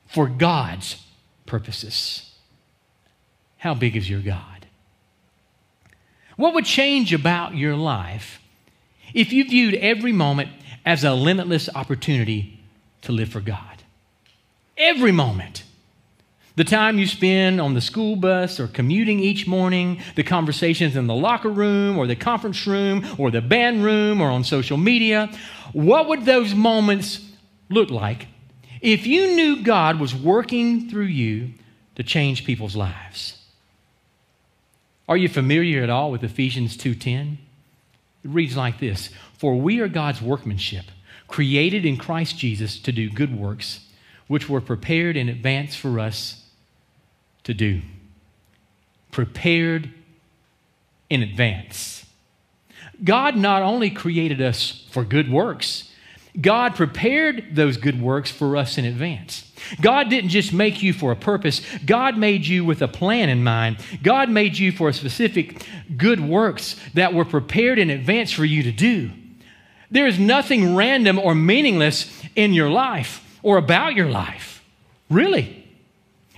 for 0.08 0.28
God's 0.28 1.04
purposes. 1.46 2.32
How 3.58 3.76
big 3.76 3.96
is 3.96 4.10
your 4.10 4.22
God? 4.22 4.55
What 6.36 6.54
would 6.54 6.65
change 6.65 7.13
about 7.13 7.56
your 7.56 7.75
life 7.75 8.42
if 9.13 9.32
you 9.32 9.46
viewed 9.46 9.75
every 9.75 10.12
moment 10.12 10.50
as 10.86 11.04
a 11.04 11.13
limitless 11.13 11.70
opportunity 11.74 12.60
to 13.04 13.12
live 13.12 13.30
for 13.30 13.42
God? 13.42 13.84
Every 14.77 15.12
moment. 15.12 15.63
The 16.58 16.63
time 16.63 16.98
you 16.98 17.06
spend 17.06 17.60
on 17.60 17.74
the 17.74 17.82
school 17.82 18.15
bus 18.15 18.62
or 18.62 18.68
commuting 18.68 19.20
each 19.20 19.46
morning, 19.46 20.01
the 20.15 20.24
conversations 20.24 20.96
in 20.96 21.08
the 21.08 21.13
locker 21.13 21.50
room 21.50 21.98
or 21.98 22.08
the 22.08 22.15
conference 22.15 22.65
room 22.65 23.06
or 23.18 23.30
the 23.30 23.42
band 23.42 23.84
room 23.84 24.22
or 24.22 24.30
on 24.30 24.46
social 24.46 24.77
media, 24.77 25.30
what 25.74 26.08
would 26.08 26.24
those 26.24 26.56
moments 26.56 27.20
look 27.70 27.89
like 27.89 28.27
if 28.80 29.06
you 29.06 29.36
knew 29.36 29.63
God 29.63 30.00
was 30.00 30.15
working 30.15 30.89
through 30.89 31.06
you 31.06 31.51
to 31.96 32.04
change 32.04 32.46
people's 32.46 32.75
lives? 32.75 33.45
Are 35.08 35.18
you 35.18 35.30
familiar 35.30 35.84
at 35.84 35.90
all 35.90 36.12
with 36.12 36.24
Ephesians 36.24 36.76
2:10? 36.76 37.38
It 38.24 38.30
reads 38.30 38.58
like 38.58 38.80
this: 38.80 39.10
"For 39.38 39.56
we 39.56 39.80
are 39.80 39.88
God's 39.88 40.22
workmanship, 40.22 40.86
created 41.28 41.86
in 41.86 41.98
Christ 41.98 42.38
Jesus 42.40 42.80
to 42.80 42.92
do 42.92 43.10
good 43.10 43.36
works, 43.36 43.82
which 44.28 44.50
were 44.50 44.62
prepared 44.62 45.16
in 45.16 45.30
advance 45.30 45.76
for 45.76 46.00
us 46.00 46.46
to 47.44 47.54
do." 47.54 47.82
Prepared 49.12 49.92
in 51.10 51.22
advance. 51.22 52.06
God 53.04 53.36
not 53.36 53.62
only 53.62 53.90
created 53.90 54.42
us 54.42 54.86
for 54.90 55.04
good 55.04 55.30
works, 55.30 55.92
God 56.39 56.75
prepared 56.75 57.56
those 57.56 57.77
good 57.77 58.01
works 58.01 58.30
for 58.30 58.58
us 58.58 58.77
in 58.77 58.86
advance. 58.86 59.51
God 59.82 60.10
didn't 60.10 60.30
just 60.30 60.51
make 60.51 60.84
you 60.84 60.94
for 60.94 61.12
a 61.12 61.15
purpose, 61.15 61.62
God 61.86 62.18
made 62.18 62.46
you 62.46 62.65
with 62.65 62.82
a 62.82 62.88
plan 62.88 63.30
in 63.30 63.44
mind. 63.44 63.77
God 64.04 64.30
made 64.30 64.58
you 64.58 64.72
for 64.72 64.92
specific 64.92 65.65
good 65.96 66.20
works 66.20 66.75
that 66.94 67.13
were 67.13 67.25
prepared 67.25 67.80
in 67.80 67.89
advance 67.89 68.32
for 68.32 68.46
you 68.46 68.63
to 68.63 68.72
do. 68.72 69.12
There 69.89 70.08
is 70.08 70.20
nothing 70.20 70.75
random 70.75 71.20
or 71.20 71.36
meaningless 71.36 72.22
in 72.36 72.54
your 72.54 72.70
life 72.70 73.39
or 73.42 73.58
about 73.58 73.96
your 73.96 74.10
life. 74.10 74.63
Really. 75.10 75.63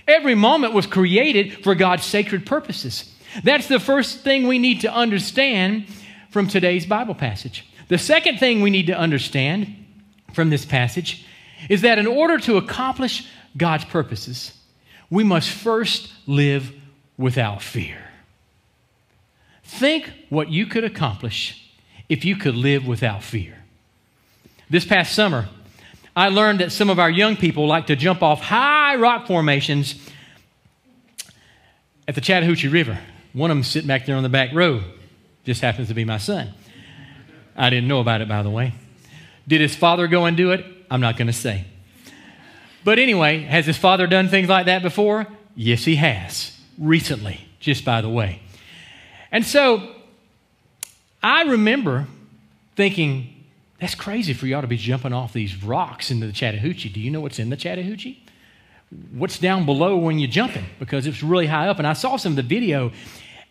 Every 0.06 0.34
moment 0.34 0.74
was 0.74 0.86
created 0.86 1.64
for 1.64 1.74
God's 1.74 2.04
sacred 2.04 2.46
purposes. 2.46 3.12
That's 3.42 3.68
the 3.68 3.80
first 3.80 4.20
thing 4.20 4.46
we 4.46 4.58
need 4.58 4.82
to 4.82 4.92
understand 4.92 5.86
from 6.30 6.48
today's 6.48 6.86
Bible 6.86 7.14
passage. 7.14 7.66
The 7.88 7.98
second 7.98 8.38
thing 8.38 8.60
we 8.60 8.70
need 8.70 8.86
to 8.86 8.98
understand 8.98 9.77
from 10.32 10.50
this 10.50 10.64
passage 10.64 11.24
is 11.68 11.82
that 11.82 11.98
in 11.98 12.06
order 12.06 12.38
to 12.38 12.56
accomplish 12.56 13.28
God's 13.56 13.84
purposes, 13.84 14.52
we 15.10 15.24
must 15.24 15.50
first 15.50 16.12
live 16.26 16.72
without 17.16 17.62
fear. 17.62 17.98
Think 19.64 20.12
what 20.28 20.48
you 20.48 20.66
could 20.66 20.84
accomplish 20.84 21.70
if 22.08 22.24
you 22.24 22.36
could 22.36 22.54
live 22.54 22.86
without 22.86 23.22
fear. 23.22 23.54
This 24.70 24.84
past 24.84 25.14
summer, 25.14 25.48
I 26.14 26.28
learned 26.28 26.60
that 26.60 26.72
some 26.72 26.90
of 26.90 26.98
our 26.98 27.10
young 27.10 27.36
people 27.36 27.66
like 27.66 27.86
to 27.88 27.96
jump 27.96 28.22
off 28.22 28.40
high 28.40 28.96
rock 28.96 29.26
formations 29.26 29.94
at 32.06 32.14
the 32.14 32.20
Chattahoochee 32.20 32.68
River. 32.68 32.98
One 33.32 33.50
of 33.50 33.56
them 33.56 33.62
sitting 33.64 33.88
back 33.88 34.06
there 34.06 34.16
on 34.16 34.22
the 34.22 34.28
back 34.28 34.52
row 34.52 34.82
just 35.44 35.60
happens 35.60 35.88
to 35.88 35.94
be 35.94 36.04
my 36.04 36.18
son. 36.18 36.52
I 37.56 37.70
didn't 37.70 37.88
know 37.88 38.00
about 38.00 38.20
it, 38.20 38.28
by 38.28 38.42
the 38.42 38.50
way. 38.50 38.74
Did 39.48 39.60
his 39.60 39.74
father 39.74 40.06
go 40.06 40.26
and 40.26 40.36
do 40.36 40.52
it? 40.52 40.64
I'm 40.90 41.00
not 41.00 41.16
going 41.16 41.26
to 41.26 41.32
say. 41.32 41.64
But 42.84 42.98
anyway, 42.98 43.40
has 43.40 43.66
his 43.66 43.76
father 43.76 44.06
done 44.06 44.28
things 44.28 44.48
like 44.48 44.66
that 44.66 44.82
before? 44.82 45.26
Yes, 45.56 45.84
he 45.84 45.96
has. 45.96 46.56
Recently, 46.78 47.40
just 47.58 47.84
by 47.84 48.00
the 48.00 48.08
way. 48.08 48.40
And 49.32 49.44
so 49.44 49.94
I 51.22 51.42
remember 51.42 52.06
thinking, 52.76 53.44
that's 53.80 53.94
crazy 53.94 54.34
for 54.34 54.46
y'all 54.46 54.60
to 54.60 54.68
be 54.68 54.76
jumping 54.76 55.12
off 55.12 55.32
these 55.32 55.62
rocks 55.62 56.10
into 56.10 56.26
the 56.26 56.32
Chattahoochee. 56.32 56.90
Do 56.90 57.00
you 57.00 57.10
know 57.10 57.20
what's 57.20 57.38
in 57.38 57.50
the 57.50 57.56
Chattahoochee? 57.56 58.22
What's 59.12 59.38
down 59.38 59.66
below 59.66 59.96
when 59.96 60.18
you're 60.18 60.30
jumping? 60.30 60.64
Because 60.78 61.06
it's 61.06 61.22
really 61.22 61.46
high 61.46 61.68
up. 61.68 61.78
And 61.78 61.86
I 61.86 61.92
saw 61.92 62.16
some 62.16 62.32
of 62.32 62.36
the 62.36 62.42
video, 62.42 62.92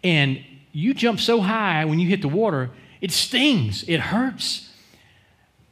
and 0.04 0.44
you 0.72 0.94
jump 0.94 1.20
so 1.20 1.42
high 1.42 1.86
when 1.86 2.00
you 2.00 2.08
hit 2.08 2.22
the 2.22 2.28
water, 2.28 2.72
it 3.02 3.12
stings, 3.12 3.84
it 3.88 4.00
hurts. 4.00 4.67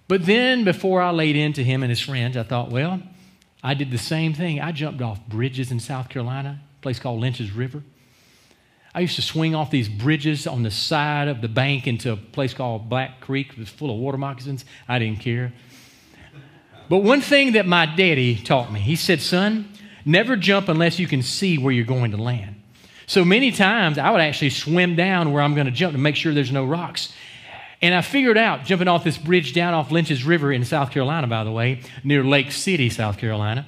But 0.07 0.25
then, 0.25 0.63
before 0.63 1.01
I 1.01 1.11
laid 1.11 1.35
into 1.35 1.63
him 1.63 1.81
and 1.81 1.89
his 1.89 1.99
friends, 1.99 2.37
I 2.37 2.43
thought, 2.43 2.69
well, 2.69 3.01
I 3.63 3.73
did 3.73 3.89
the 3.89 3.97
same 3.97 4.33
thing. 4.33 4.61
I 4.61 4.71
jumped 4.71 5.01
off 5.01 5.19
bridges 5.27 5.71
in 5.71 5.79
South 5.79 6.09
Carolina, 6.09 6.61
a 6.79 6.81
place 6.81 6.99
called 6.99 7.19
Lynches 7.19 7.51
River. 7.51 7.81
I 8.93 8.99
used 9.01 9.15
to 9.15 9.21
swing 9.21 9.55
off 9.55 9.71
these 9.71 9.89
bridges 9.89 10.47
on 10.47 10.63
the 10.63 10.71
side 10.71 11.27
of 11.27 11.41
the 11.41 11.49
bank 11.49 11.85
into 11.85 12.13
a 12.13 12.15
place 12.15 12.53
called 12.53 12.87
Black 12.87 13.19
Creek. 13.19 13.49
It 13.51 13.57
was 13.57 13.69
full 13.69 13.91
of 13.91 13.97
water 13.97 14.17
moccasins. 14.17 14.63
I 14.87 14.99
didn't 14.99 15.19
care. 15.19 15.51
But 16.87 16.99
one 16.99 17.19
thing 17.21 17.53
that 17.53 17.65
my 17.65 17.85
daddy 17.87 18.35
taught 18.35 18.71
me, 18.71 18.79
he 18.79 18.95
said, 18.95 19.21
son, 19.21 19.69
never 20.05 20.35
jump 20.35 20.69
unless 20.69 20.99
you 20.99 21.07
can 21.07 21.23
see 21.23 21.57
where 21.57 21.73
you're 21.73 21.83
going 21.83 22.11
to 22.11 22.17
land. 22.17 22.61
So 23.07 23.25
many 23.25 23.51
times 23.51 23.97
I 23.97 24.11
would 24.11 24.21
actually 24.21 24.51
swim 24.51 24.95
down 24.95 25.31
where 25.31 25.41
I'm 25.41 25.55
going 25.55 25.65
to 25.65 25.71
jump 25.71 25.93
to 25.93 25.99
make 25.99 26.15
sure 26.15 26.33
there's 26.33 26.51
no 26.51 26.65
rocks. 26.65 27.11
And 27.81 27.93
I 27.93 28.01
figured 28.01 28.37
out, 28.37 28.63
jumping 28.63 28.87
off 28.87 29.03
this 29.03 29.17
bridge 29.17 29.53
down 29.53 29.73
off 29.73 29.91
Lynches 29.91 30.23
River 30.23 30.51
in 30.51 30.63
South 30.65 30.91
Carolina, 30.91 31.27
by 31.27 31.43
the 31.43 31.51
way, 31.51 31.81
near 32.03 32.23
Lake 32.23 32.51
City, 32.51 32.89
South 32.89 33.17
Carolina, 33.17 33.67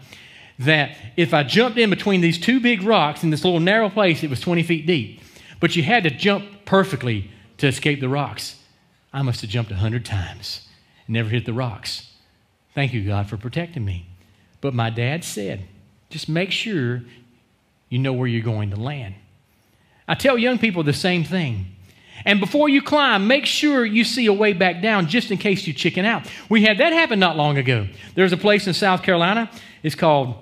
that 0.60 0.98
if 1.18 1.34
I 1.34 1.44
jumped 1.44 1.78
in 1.78 1.90
between 1.90 2.22
these 2.22 2.40
two 2.40 2.60
big 2.60 2.82
rocks 2.84 3.24
in 3.24 3.30
this 3.30 3.44
little 3.44 3.60
narrow 3.60 3.90
place, 3.90 4.24
it 4.24 4.30
was 4.30 4.40
20 4.40 4.64
feet 4.64 4.88
deep. 4.88 5.22
But 5.60 5.76
you 5.76 5.84
had 5.84 6.04
to 6.04 6.10
jump 6.10 6.66
perfectly 6.66 7.30
to 7.58 7.68
escape 7.68 8.00
the 8.00 8.10
rocks. 8.10 8.56
I 9.14 9.22
must 9.22 9.42
have 9.42 9.50
jumped 9.50 9.72
100 9.72 10.06
times, 10.06 10.68
never 11.08 11.30
hit 11.30 11.46
the 11.46 11.54
rocks. 11.54 12.12
Thank 12.74 12.94
you, 12.94 13.06
God, 13.06 13.28
for 13.28 13.38
protecting 13.38 13.84
me. 13.84 14.08
But 14.62 14.74
my 14.74 14.90
dad 14.90 15.24
said, 15.24 15.68
just 16.10 16.30
make 16.30 16.52
sure 16.52 17.04
you 17.90 18.00
know 18.00 18.14
where 18.14 18.28
you're 18.28 18.44
going 18.44 18.70
to 18.72 18.76
land. 18.76 19.16
I 20.08 20.16
tell 20.16 20.38
young 20.38 20.58
people 20.58 20.84
the 20.84 20.94
same 20.94 21.24
thing. 21.24 21.76
And 22.26 22.40
before 22.40 22.70
you 22.70 22.82
climb, 22.82 23.28
make 23.28 23.46
sure 23.46 23.86
you 23.86 24.04
see 24.04 24.26
a 24.26 24.34
way 24.34 24.54
back 24.54 24.82
down 24.82 25.08
just 25.08 25.32
in 25.32 25.38
case 25.38 25.68
you 25.68 25.74
chicken 25.74 26.06
out. 26.06 26.30
We 26.50 26.64
had 26.64 26.80
that 26.80 26.94
happen 26.94 27.20
not 27.20 27.38
long 27.38 27.58
ago. 27.58 27.88
There's 28.16 28.34
a 28.34 28.38
place 28.38 28.68
in 28.68 28.74
South 28.74 29.04
Carolina, 29.04 29.50
it's 29.84 29.96
called 29.96 30.36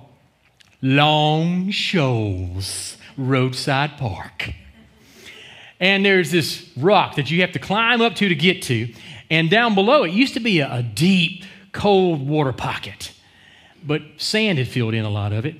Long 0.81 1.71
Shoals 1.71 2.97
Roadside 3.17 3.97
Park. 3.97 4.53
And 5.79 6.05
there's 6.05 6.31
this 6.31 6.69
rock 6.77 7.15
that 7.15 7.29
you 7.29 7.41
have 7.41 7.51
to 7.51 7.59
climb 7.59 8.01
up 8.01 8.15
to 8.15 8.29
to 8.29 8.35
get 8.35 8.61
to. 8.63 8.93
And 9.29 9.49
down 9.49 9.75
below, 9.75 10.03
it 10.03 10.11
used 10.11 10.35
to 10.35 10.39
be 10.39 10.59
a, 10.59 10.81
deep, 10.81 11.43
cold 11.71 12.27
water 12.27 12.53
pocket. 12.53 13.11
But 13.83 14.01
sand 14.17 14.57
had 14.57 14.67
filled 14.67 14.93
in 14.93 15.03
a 15.03 15.09
lot 15.09 15.33
of 15.33 15.45
it. 15.45 15.55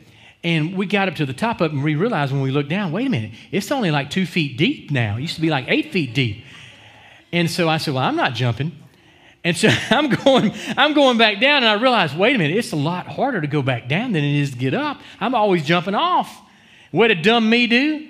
And 0.46 0.78
we 0.78 0.86
got 0.86 1.08
up 1.08 1.16
to 1.16 1.26
the 1.26 1.34
top 1.34 1.60
of 1.60 1.72
it 1.72 1.74
and 1.74 1.84
we 1.84 1.96
realized 1.96 2.32
when 2.32 2.44
we 2.44 2.52
looked 2.52 2.70
down, 2.70 2.92
wait 2.92 3.08
a 3.08 3.10
minute, 3.10 3.32
it's 3.52 3.72
only 3.72 3.90
like 3.90 4.12
two 4.12 4.28
feet 4.28 4.60
deep 4.60 4.92
now. 4.92 5.18
It 5.18 5.22
used 5.22 5.34
to 5.34 5.42
be 5.42 5.50
like 5.50 5.66
eight 5.68 5.92
feet 5.92 6.14
deep. 6.14 6.46
And 7.34 7.50
so 7.50 7.68
I 7.68 7.78
said, 7.78 7.96
Well, 7.96 8.04
I'm 8.04 8.16
not 8.16 8.36
jumping. 8.36 8.72
And 9.44 9.58
so 9.58 9.70
I'm 9.90 10.08
going, 10.08 10.54
I'm 10.78 10.94
going 10.94 11.18
back 11.18 11.42
down, 11.42 11.64
and 11.64 11.66
I 11.66 11.82
realized, 11.82 12.16
wait 12.16 12.36
a 12.36 12.38
minute, 12.38 12.56
it's 12.56 12.72
a 12.74 12.76
lot 12.76 13.08
harder 13.08 13.42
to 13.42 13.48
go 13.48 13.64
back 13.64 13.90
down 13.90 14.12
than 14.12 14.24
it 14.24 14.40
is 14.40 14.52
to 14.52 14.58
get 14.58 14.76
up. 14.76 15.02
I'm 15.20 15.34
always 15.34 15.66
jumping 15.66 15.96
off. 15.96 16.40
What 16.92 17.08
did 17.08 17.24
dumb 17.24 17.50
me 17.50 17.66
do? 17.66 18.08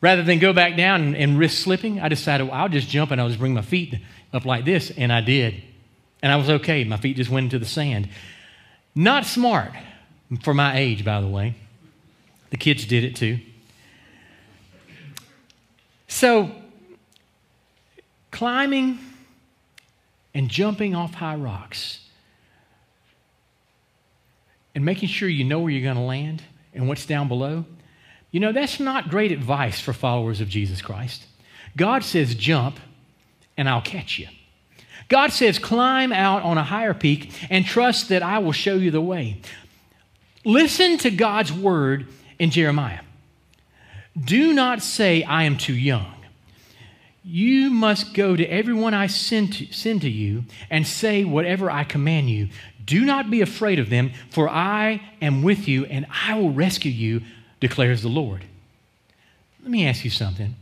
Rather 0.00 0.22
than 0.22 0.38
go 0.38 0.54
back 0.54 0.74
down 0.74 1.02
and, 1.02 1.16
and 1.16 1.38
risk 1.38 1.62
slipping, 1.62 2.00
I 2.00 2.08
decided 2.08 2.44
well, 2.44 2.54
I'll 2.56 2.70
just 2.70 2.88
jump 2.88 3.10
and 3.10 3.20
I'll 3.20 3.28
just 3.28 3.40
bring 3.40 3.52
my 3.52 3.60
feet 3.60 3.94
up 4.32 4.46
like 4.46 4.64
this, 4.64 4.90
and 4.90 5.12
I 5.12 5.20
did. 5.20 5.62
And 6.22 6.32
I 6.32 6.36
was 6.36 6.48
okay. 6.48 6.82
My 6.84 6.96
feet 6.96 7.16
just 7.18 7.28
went 7.28 7.44
into 7.44 7.58
the 7.58 7.66
sand. 7.66 8.08
Not 8.94 9.26
smart 9.26 9.72
for 10.42 10.54
my 10.54 10.78
age, 10.78 11.04
by 11.04 11.20
the 11.20 11.28
way. 11.28 11.54
The 12.50 12.56
kids 12.56 12.84
did 12.86 13.04
it 13.04 13.16
too. 13.16 13.38
So, 16.06 16.50
climbing 18.30 18.98
and 20.34 20.48
jumping 20.48 20.94
off 20.94 21.14
high 21.14 21.36
rocks 21.36 22.00
and 24.74 24.84
making 24.84 25.08
sure 25.08 25.28
you 25.28 25.44
know 25.44 25.60
where 25.60 25.70
you're 25.70 25.82
going 25.82 25.96
to 25.96 26.02
land 26.02 26.42
and 26.72 26.88
what's 26.88 27.04
down 27.06 27.28
below, 27.28 27.64
you 28.30 28.40
know, 28.40 28.52
that's 28.52 28.78
not 28.78 29.08
great 29.08 29.32
advice 29.32 29.80
for 29.80 29.92
followers 29.92 30.40
of 30.40 30.48
Jesus 30.48 30.80
Christ. 30.80 31.24
God 31.76 32.04
says, 32.04 32.34
jump 32.34 32.78
and 33.56 33.68
I'll 33.68 33.82
catch 33.82 34.18
you. 34.18 34.28
God 35.08 35.32
says, 35.32 35.58
climb 35.58 36.12
out 36.12 36.42
on 36.42 36.58
a 36.58 36.64
higher 36.64 36.94
peak 36.94 37.32
and 37.50 37.64
trust 37.64 38.08
that 38.10 38.22
I 38.22 38.38
will 38.38 38.52
show 38.52 38.74
you 38.74 38.90
the 38.90 39.00
way. 39.00 39.40
Listen 40.44 40.98
to 40.98 41.10
God's 41.10 41.52
word 41.52 42.06
in 42.38 42.50
Jeremiah. 42.50 43.00
Do 44.18 44.52
not 44.52 44.82
say, 44.82 45.22
I 45.22 45.44
am 45.44 45.56
too 45.56 45.74
young. 45.74 46.14
You 47.24 47.70
must 47.70 48.14
go 48.14 48.36
to 48.36 48.46
everyone 48.46 48.94
I 48.94 49.06
send 49.06 49.52
to, 49.54 49.72
send 49.72 50.00
to 50.02 50.10
you 50.10 50.44
and 50.70 50.86
say 50.86 51.24
whatever 51.24 51.70
I 51.70 51.84
command 51.84 52.30
you. 52.30 52.48
Do 52.84 53.04
not 53.04 53.30
be 53.30 53.42
afraid 53.42 53.78
of 53.78 53.90
them, 53.90 54.12
for 54.30 54.48
I 54.48 55.02
am 55.20 55.42
with 55.42 55.68
you 55.68 55.84
and 55.84 56.06
I 56.26 56.38
will 56.38 56.52
rescue 56.52 56.90
you, 56.90 57.22
declares 57.60 58.00
the 58.00 58.08
Lord. 58.08 58.44
Let 59.62 59.70
me 59.70 59.86
ask 59.86 60.04
you 60.04 60.10
something. 60.10 60.54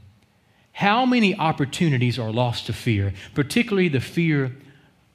How 0.72 1.06
many 1.06 1.36
opportunities 1.36 2.18
are 2.18 2.32
lost 2.32 2.66
to 2.66 2.72
fear, 2.72 3.14
particularly 3.34 3.88
the 3.88 4.00
fear 4.00 4.56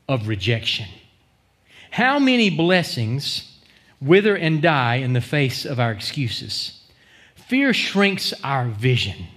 of 0.08 0.27
rejection? 0.27 0.88
How 1.91 2.18
many 2.18 2.50
blessings 2.50 3.50
wither 4.01 4.36
and 4.36 4.62
die 4.62 4.96
in 4.96 5.13
the 5.13 5.22
face 5.22 5.65
of 5.65 5.79
our 5.79 5.91
excuses? 5.91 6.81
Fear 7.36 7.74
shrinks 7.74 8.34
our 8.43 8.67
vision. 8.67 9.27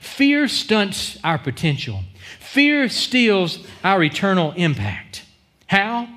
Fear 0.00 0.48
stunts 0.48 1.18
our 1.22 1.38
potential. 1.38 2.00
Fear 2.40 2.88
steals 2.88 3.58
our 3.84 4.02
eternal 4.02 4.52
impact. 4.52 5.24
How? 5.66 6.08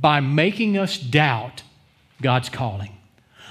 By 0.00 0.20
making 0.20 0.78
us 0.78 0.98
doubt 0.98 1.62
God's 2.22 2.48
calling. 2.48 2.92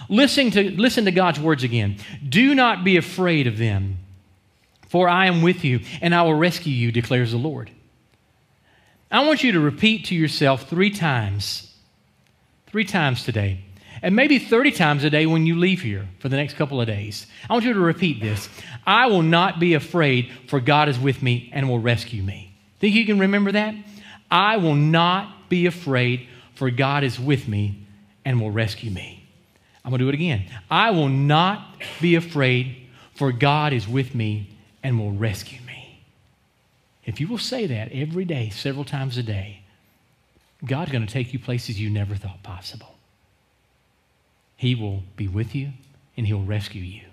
Listen 0.09 0.51
to, 0.51 0.71
listen 0.71 1.05
to 1.05 1.11
God's 1.11 1.39
words 1.39 1.63
again. 1.63 1.97
Do 2.27 2.55
not 2.55 2.83
be 2.83 2.97
afraid 2.97 3.45
of 3.45 3.57
them, 3.57 3.97
for 4.87 5.09
I 5.09 5.25
am 5.25 5.41
with 5.41 5.65
you, 5.65 5.81
and 6.01 6.15
I 6.15 6.21
will 6.21 6.35
rescue 6.35 6.73
you, 6.73 6.91
declares 6.91 7.31
the 7.31 7.37
Lord. 7.37 7.71
I 9.11 9.25
want 9.25 9.43
you 9.43 9.51
to 9.53 9.59
repeat 9.59 10.05
to 10.05 10.15
yourself 10.15 10.69
three 10.69 10.91
times, 10.91 11.75
three 12.67 12.85
times 12.85 13.23
today 13.23 13.63
and 14.01 14.15
maybe 14.15 14.39
30 14.39 14.71
times 14.71 15.03
a 15.03 15.09
day 15.09 15.25
when 15.25 15.45
you 15.45 15.55
leave 15.55 15.81
here 15.81 16.07
for 16.19 16.29
the 16.29 16.35
next 16.35 16.55
couple 16.55 16.79
of 16.79 16.87
days. 16.87 17.27
I 17.49 17.53
want 17.53 17.65
you 17.65 17.73
to 17.73 17.79
repeat 17.79 18.21
this 18.21 18.49
I 18.85 19.07
will 19.07 19.21
not 19.21 19.59
be 19.59 19.73
afraid, 19.73 20.31
for 20.47 20.59
God 20.59 20.89
is 20.89 20.99
with 20.99 21.21
me 21.21 21.49
and 21.53 21.69
will 21.69 21.79
rescue 21.79 22.23
me. 22.23 22.55
Think 22.79 22.95
you 22.95 23.05
can 23.05 23.19
remember 23.19 23.51
that? 23.51 23.75
I 24.29 24.57
will 24.57 24.75
not 24.75 25.49
be 25.49 25.65
afraid, 25.65 26.27
for 26.53 26.69
God 26.69 27.03
is 27.03 27.19
with 27.19 27.47
me 27.47 27.85
and 28.25 28.41
will 28.41 28.51
rescue 28.51 28.91
me. 28.91 29.23
I'm 29.83 29.91
going 29.91 29.99
to 29.99 30.05
do 30.05 30.09
it 30.09 30.15
again. 30.15 30.45
I 30.69 30.91
will 30.91 31.07
not 31.07 31.79
be 32.01 32.15
afraid, 32.15 32.75
for 33.15 33.31
God 33.31 33.71
is 33.71 33.87
with 33.87 34.13
me 34.13 34.49
and 34.83 34.99
will 34.99 35.13
rescue 35.13 35.61
me. 35.65 36.03
If 37.05 37.21
you 37.21 37.27
will 37.29 37.37
say 37.37 37.67
that 37.67 37.91
every 37.93 38.25
day, 38.25 38.49
several 38.49 38.83
times 38.83 39.17
a 39.17 39.23
day, 39.23 39.61
God's 40.65 40.91
going 40.91 41.05
to 41.05 41.11
take 41.11 41.31
you 41.31 41.39
places 41.39 41.79
you 41.79 41.89
never 41.89 42.15
thought 42.15 42.43
possible. 42.43 42.96
He 44.57 44.75
will 44.75 45.03
be 45.15 45.27
with 45.27 45.55
you 45.55 45.69
and 46.17 46.27
He'll 46.27 46.41
rescue 46.41 46.81
you. 46.81 47.03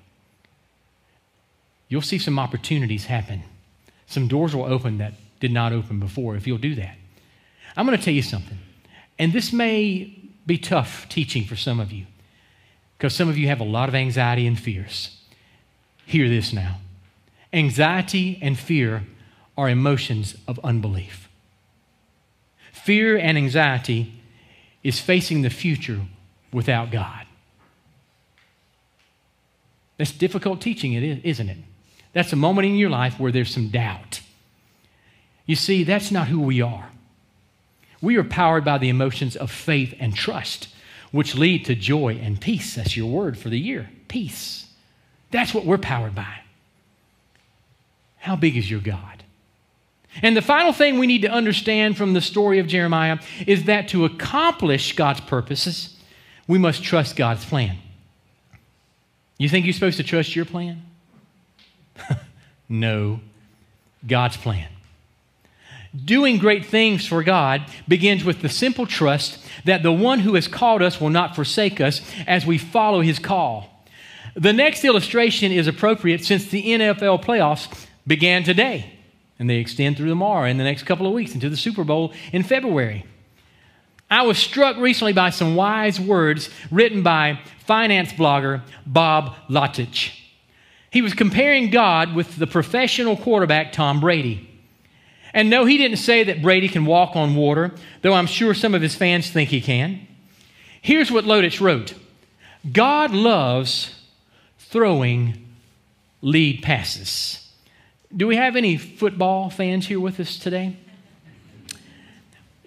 You'll 1.88 2.02
see 2.02 2.18
some 2.18 2.38
opportunities 2.38 3.04
happen. 3.04 3.44
Some 4.06 4.26
doors 4.26 4.54
will 4.56 4.64
open 4.64 4.98
that 4.98 5.14
did 5.38 5.52
not 5.52 5.72
open 5.72 6.00
before 6.00 6.36
if 6.36 6.46
you'll 6.46 6.58
do 6.58 6.74
that. 6.74 6.96
I'm 7.76 7.86
going 7.86 7.98
to 7.98 8.02
tell 8.04 8.14
you 8.14 8.22
something, 8.22 8.58
and 9.18 9.32
this 9.32 9.52
may 9.52 10.16
be 10.46 10.58
tough 10.58 11.08
teaching 11.08 11.44
for 11.44 11.56
some 11.56 11.80
of 11.80 11.92
you 11.92 12.06
because 12.96 13.14
some 13.14 13.28
of 13.28 13.36
you 13.36 13.48
have 13.48 13.60
a 13.60 13.64
lot 13.64 13.88
of 13.88 13.94
anxiety 13.94 14.46
and 14.46 14.58
fears. 14.58 15.16
Hear 16.06 16.28
this 16.28 16.52
now 16.52 16.78
anxiety 17.52 18.38
and 18.42 18.58
fear 18.58 19.04
are 19.56 19.68
emotions 19.68 20.36
of 20.48 20.58
unbelief. 20.64 21.28
Fear 22.72 23.18
and 23.18 23.38
anxiety 23.38 24.12
is 24.82 25.00
facing 25.00 25.42
the 25.42 25.50
future 25.50 26.00
without 26.52 26.90
God. 26.90 27.23
That's 29.96 30.12
difficult 30.12 30.60
teaching, 30.60 30.92
it 30.94 31.02
is, 31.02 31.18
isn't 31.22 31.48
it? 31.48 31.58
That's 32.12 32.32
a 32.32 32.36
moment 32.36 32.66
in 32.66 32.76
your 32.76 32.90
life 32.90 33.18
where 33.18 33.32
there's 33.32 33.52
some 33.52 33.68
doubt. 33.68 34.20
You 35.46 35.56
see, 35.56 35.84
that's 35.84 36.10
not 36.10 36.28
who 36.28 36.40
we 36.40 36.62
are. 36.62 36.90
We 38.00 38.16
are 38.16 38.24
powered 38.24 38.64
by 38.64 38.78
the 38.78 38.88
emotions 38.88 39.36
of 39.36 39.50
faith 39.50 39.94
and 39.98 40.14
trust, 40.14 40.68
which 41.10 41.34
lead 41.34 41.64
to 41.66 41.74
joy 41.74 42.18
and 42.22 42.40
peace. 42.40 42.74
That's 42.74 42.96
your 42.96 43.10
word 43.10 43.38
for 43.38 43.48
the 43.48 43.58
year 43.58 43.90
peace. 44.08 44.66
That's 45.32 45.52
what 45.52 45.66
we're 45.66 45.78
powered 45.78 46.14
by. 46.14 46.40
How 48.18 48.36
big 48.36 48.56
is 48.56 48.70
your 48.70 48.80
God? 48.80 49.24
And 50.22 50.36
the 50.36 50.42
final 50.42 50.72
thing 50.72 50.98
we 50.98 51.08
need 51.08 51.22
to 51.22 51.30
understand 51.30 51.96
from 51.96 52.12
the 52.12 52.20
story 52.20 52.60
of 52.60 52.68
Jeremiah 52.68 53.18
is 53.46 53.64
that 53.64 53.88
to 53.88 54.04
accomplish 54.04 54.94
God's 54.94 55.20
purposes, 55.20 55.96
we 56.46 56.58
must 56.58 56.84
trust 56.84 57.16
God's 57.16 57.44
plan. 57.44 57.78
You 59.38 59.48
think 59.48 59.66
you're 59.66 59.72
supposed 59.72 59.96
to 59.96 60.04
trust 60.04 60.36
your 60.36 60.44
plan? 60.44 60.82
no, 62.68 63.20
God's 64.06 64.36
plan. 64.36 64.68
Doing 66.04 66.38
great 66.38 66.66
things 66.66 67.06
for 67.06 67.22
God 67.22 67.62
begins 67.86 68.24
with 68.24 68.42
the 68.42 68.48
simple 68.48 68.86
trust 68.86 69.38
that 69.64 69.82
the 69.82 69.92
one 69.92 70.20
who 70.20 70.34
has 70.34 70.48
called 70.48 70.82
us 70.82 71.00
will 71.00 71.10
not 71.10 71.36
forsake 71.36 71.80
us 71.80 72.00
as 72.26 72.44
we 72.44 72.58
follow 72.58 73.00
his 73.00 73.18
call. 73.18 73.70
The 74.34 74.52
next 74.52 74.84
illustration 74.84 75.52
is 75.52 75.68
appropriate 75.68 76.24
since 76.24 76.46
the 76.46 76.64
NFL 76.64 77.22
playoffs 77.22 77.86
began 78.06 78.42
today 78.42 78.94
and 79.38 79.48
they 79.48 79.56
extend 79.56 79.96
through 79.96 80.08
tomorrow 80.08 80.48
and 80.48 80.58
the 80.58 80.64
next 80.64 80.84
couple 80.84 81.06
of 81.06 81.12
weeks 81.12 81.34
into 81.34 81.48
the 81.48 81.56
Super 81.56 81.84
Bowl 81.84 82.12
in 82.32 82.42
February. 82.42 83.04
I 84.10 84.22
was 84.22 84.38
struck 84.38 84.76
recently 84.76 85.12
by 85.12 85.30
some 85.30 85.56
wise 85.56 86.00
words 86.00 86.50
written 86.70 87.02
by 87.02 87.40
finance 87.66 88.12
blogger 88.12 88.62
Bob 88.86 89.34
Lotich. 89.48 90.12
He 90.90 91.02
was 91.02 91.14
comparing 91.14 91.70
God 91.70 92.14
with 92.14 92.36
the 92.36 92.46
professional 92.46 93.16
quarterback 93.16 93.72
Tom 93.72 94.00
Brady. 94.00 94.48
And 95.32 95.50
no, 95.50 95.64
he 95.64 95.76
didn't 95.76 95.96
say 95.96 96.22
that 96.24 96.42
Brady 96.42 96.68
can 96.68 96.86
walk 96.86 97.16
on 97.16 97.34
water, 97.34 97.72
though 98.02 98.12
I'm 98.12 98.28
sure 98.28 98.54
some 98.54 98.74
of 98.74 98.82
his 98.82 98.94
fans 98.94 99.28
think 99.30 99.50
he 99.50 99.60
can. 99.60 100.06
Here's 100.80 101.10
what 101.10 101.24
Lotich 101.24 101.60
wrote 101.60 101.94
God 102.70 103.10
loves 103.10 104.00
throwing 104.58 105.56
lead 106.22 106.62
passes. 106.62 107.50
Do 108.16 108.28
we 108.28 108.36
have 108.36 108.54
any 108.54 108.76
football 108.76 109.50
fans 109.50 109.88
here 109.88 109.98
with 109.98 110.20
us 110.20 110.38
today? 110.38 110.76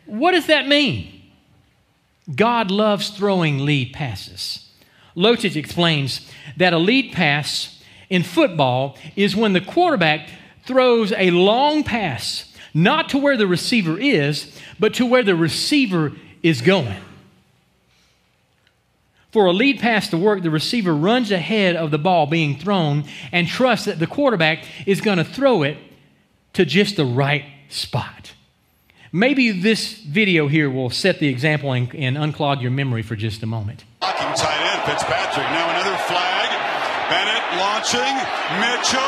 What 0.06 0.32
does 0.32 0.47
that 0.47 0.67
mean? 0.67 1.16
God 2.34 2.72
loves 2.72 3.10
throwing 3.10 3.60
lead 3.60 3.94
passes. 3.94 4.70
Lotich 5.16 5.56
explains 5.56 6.30
that 6.58 6.74
a 6.74 6.78
lead 6.78 7.13
pass 7.13 7.82
in 8.10 8.24
football 8.24 8.98
is 9.16 9.36
when 9.36 9.54
the 9.54 9.62
quarterback 9.62 10.30
throws 10.66 11.12
a 11.13 11.32
long 11.32 11.84
pass, 11.84 12.54
not 12.74 13.10
to 13.10 13.18
where 13.18 13.38
the 13.38 13.48
receiver 13.48 13.98
is, 14.00 14.60
but 14.80 14.94
to 14.96 15.06
where 15.06 15.24
the 15.24 15.36
receiver 15.36 16.12
is 16.44 16.62
going. 16.62 17.02
For 19.32 19.46
a 19.46 19.54
lead 19.54 19.80
pass 19.80 20.10
to 20.10 20.18
work, 20.18 20.44
the 20.44 20.50
receiver 20.50 20.96
runs 20.96 21.32
ahead 21.32 21.76
of 21.76 21.92
the 21.92 21.98
ball 21.98 22.28
being 22.28 22.58
thrown 22.58 23.04
and 23.32 23.48
trusts 23.48 23.86
that 23.86 24.00
the 24.00 24.08
quarterback 24.08 24.66
is 24.86 25.02
going 25.02 25.18
to 25.18 25.24
throw 25.24 25.63
it 25.63 25.78
to 26.54 26.66
just 26.66 26.96
the 26.96 27.06
right 27.06 27.46
spot. 27.70 28.34
Maybe 29.12 29.52
this 29.52 29.93
video 29.93 30.48
here 30.48 30.70
will 30.70 30.89
set 30.89 31.20
the 31.20 31.28
example 31.30 31.72
and, 31.72 31.93
and 31.96 32.17
unclog 32.17 32.62
your 32.62 32.72
memory 32.72 33.04
for 33.04 33.15
just 33.15 33.41
a 33.41 33.46
moment. 33.46 33.86
Blocking 34.02 34.34
tight 34.36 34.60
end, 34.67 34.82
Fitzpatrick. 34.84 35.48
Now 35.48 35.70
another 35.72 35.98
flag. 36.12 36.48
Bennett 37.08 37.46
launching. 37.56 38.15
Mitchell. 38.60 39.00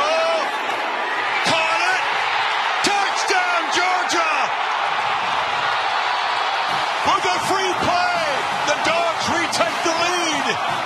Caught 1.52 1.84
it. 1.84 2.04
Touchdown, 2.88 3.62
Georgia. 3.76 4.32
With 7.12 7.26
a 7.28 7.40
free 7.52 7.74
play, 7.84 8.24
the 8.72 8.78
Dogs 8.88 9.26
retake 9.36 9.78
the 9.84 9.96
lead. 10.00 10.80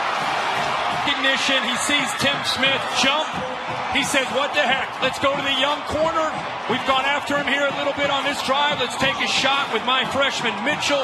Recognition. 1.33 1.65
He 1.65 1.77
sees 1.77 2.09
Tim 2.21 2.37
Smith 2.45 2.81
jump. 3.01 3.25
He 3.97 4.03
says, 4.03 4.27
What 4.37 4.53
the 4.53 4.61
heck? 4.61 5.01
Let's 5.01 5.17
go 5.17 5.35
to 5.35 5.41
the 5.41 5.57
young 5.57 5.81
corner. 5.89 6.29
We've 6.69 6.85
gone 6.85 7.05
after 7.09 7.35
him 7.37 7.47
here 7.47 7.65
a 7.65 7.73
little 7.73 7.93
bit 7.93 8.11
on 8.11 8.23
this 8.23 8.37
drive. 8.45 8.79
Let's 8.79 8.95
take 8.97 9.17
a 9.17 9.25
shot 9.25 9.73
with 9.73 9.83
my 9.85 10.05
freshman 10.13 10.53
Mitchell 10.61 11.01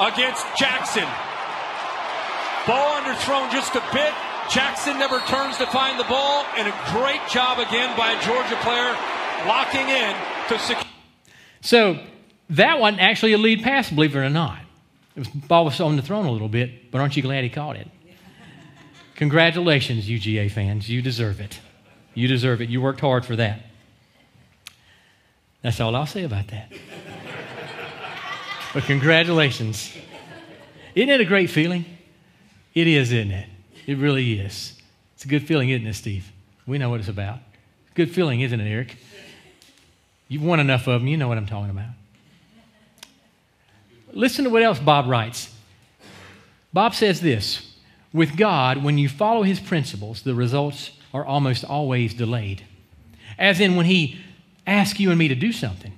against 0.00 0.40
Jackson. 0.56 1.04
Ball 2.64 2.96
underthrown 3.04 3.52
just 3.52 3.76
a 3.76 3.84
bit. 3.92 4.14
Jackson 4.48 4.98
never 4.98 5.20
turns 5.28 5.58
to 5.58 5.66
find 5.66 6.00
the 6.00 6.08
ball, 6.08 6.46
and 6.56 6.68
a 6.68 6.74
great 6.96 7.20
job 7.28 7.58
again 7.58 7.92
by 7.92 8.16
a 8.16 8.22
Georgia 8.24 8.56
player 8.64 8.96
locking 9.44 9.84
in 9.84 10.16
to 10.48 10.58
secure. 10.58 10.92
So 11.60 12.00
that 12.50 12.80
wasn't 12.80 13.02
actually 13.02 13.34
a 13.34 13.38
lead 13.38 13.62
pass, 13.62 13.90
believe 13.90 14.16
it 14.16 14.18
or 14.18 14.30
not. 14.30 14.60
It 15.14 15.20
was, 15.20 15.28
ball 15.28 15.66
was 15.66 15.78
on 15.80 15.96
the 15.96 16.02
throne 16.02 16.24
a 16.24 16.32
little 16.32 16.48
bit, 16.48 16.90
but 16.90 17.02
aren't 17.02 17.16
you 17.16 17.22
glad 17.22 17.44
he 17.44 17.50
caught 17.50 17.76
it? 17.76 17.88
Congratulations, 19.16 20.08
UGA 20.08 20.50
fans. 20.50 20.88
You 20.88 21.02
deserve 21.02 21.40
it. 21.40 21.58
You 22.14 22.28
deserve 22.28 22.60
it. 22.60 22.68
You 22.68 22.80
worked 22.80 23.00
hard 23.00 23.24
for 23.24 23.36
that. 23.36 23.62
That's 25.62 25.80
all 25.80 25.96
I'll 25.96 26.06
say 26.06 26.24
about 26.24 26.48
that. 26.48 26.72
but 28.74 28.84
congratulations. 28.84 29.92
Isn't 30.94 31.08
it 31.08 31.20
a 31.20 31.24
great 31.24 31.50
feeling? 31.50 31.84
It 32.74 32.86
is, 32.86 33.10
isn't 33.10 33.30
it? 33.30 33.48
It 33.86 33.98
really 33.98 34.38
is. 34.38 34.78
It's 35.14 35.24
a 35.24 35.28
good 35.28 35.46
feeling, 35.46 35.70
isn't 35.70 35.86
it, 35.86 35.94
Steve? 35.94 36.30
We 36.66 36.76
know 36.78 36.90
what 36.90 37.00
it's 37.00 37.08
about. 37.08 37.38
Good 37.94 38.10
feeling, 38.10 38.42
isn't 38.42 38.60
it, 38.60 38.70
Eric? 38.70 38.96
You've 40.28 40.42
won 40.42 40.60
enough 40.60 40.86
of 40.88 41.00
them. 41.00 41.08
You 41.08 41.16
know 41.16 41.28
what 41.28 41.38
I'm 41.38 41.46
talking 41.46 41.70
about. 41.70 41.90
Listen 44.12 44.44
to 44.44 44.50
what 44.50 44.62
else 44.62 44.78
Bob 44.78 45.06
writes. 45.06 45.52
Bob 46.72 46.94
says 46.94 47.20
this 47.20 47.75
With 48.12 48.36
God, 48.36 48.82
when 48.82 48.98
you 48.98 49.08
follow 49.08 49.42
his 49.42 49.60
principles, 49.60 50.22
the 50.22 50.34
results 50.34 50.92
are 51.12 51.24
almost 51.24 51.64
always 51.64 52.14
delayed. 52.14 52.64
As 53.38 53.60
in, 53.60 53.76
when 53.76 53.86
he 53.86 54.18
asks 54.66 54.98
you 55.00 55.10
and 55.10 55.18
me 55.18 55.28
to 55.28 55.34
do 55.34 55.52
something, 55.52 55.92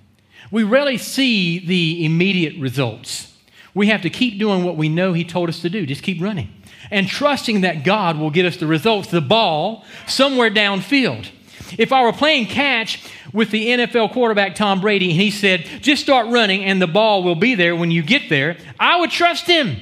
we 0.51 0.63
rarely 0.63 0.99
see 0.99 1.59
the 1.59 2.05
immediate 2.05 2.59
results. 2.61 3.37
We 3.75 3.89
have 3.89 4.03
to 4.03 4.11
keep 4.11 4.39
doing 4.39 4.65
what 4.65 4.77
we 4.77 4.89
know 4.89 5.13
he 5.13 5.25
told 5.25 5.49
us 5.49 5.61
to 5.61 5.71
do, 5.71 5.87
just 5.87 6.03
keep 6.03 6.21
running. 6.21 6.53
And 6.91 7.07
trusting 7.07 7.61
that 7.63 7.85
God 7.85 8.19
will 8.19 8.31
get 8.31 8.47
us 8.47 8.57
the 8.57 8.67
results, 8.67 9.11
the 9.11 9.21
ball, 9.21 9.85
somewhere 10.07 10.51
downfield. 10.51 11.29
If 11.77 11.93
I 11.93 12.03
were 12.03 12.13
playing 12.13 12.47
catch 12.47 13.03
with 13.33 13.51
the 13.51 13.69
NFL 13.69 14.13
quarterback 14.13 14.55
Tom 14.55 14.81
Brady 14.81 15.11
and 15.11 15.21
he 15.21 15.31
said, 15.31 15.67
just 15.83 16.03
start 16.03 16.29
running 16.29 16.65
and 16.65 16.81
the 16.81 16.87
ball 16.87 17.23
will 17.23 17.35
be 17.35 17.55
there 17.55 17.77
when 17.77 17.91
you 17.91 18.03
get 18.03 18.31
there, 18.31 18.57
I 18.81 18.99
would 19.01 19.11
trust 19.11 19.47
him. 19.47 19.77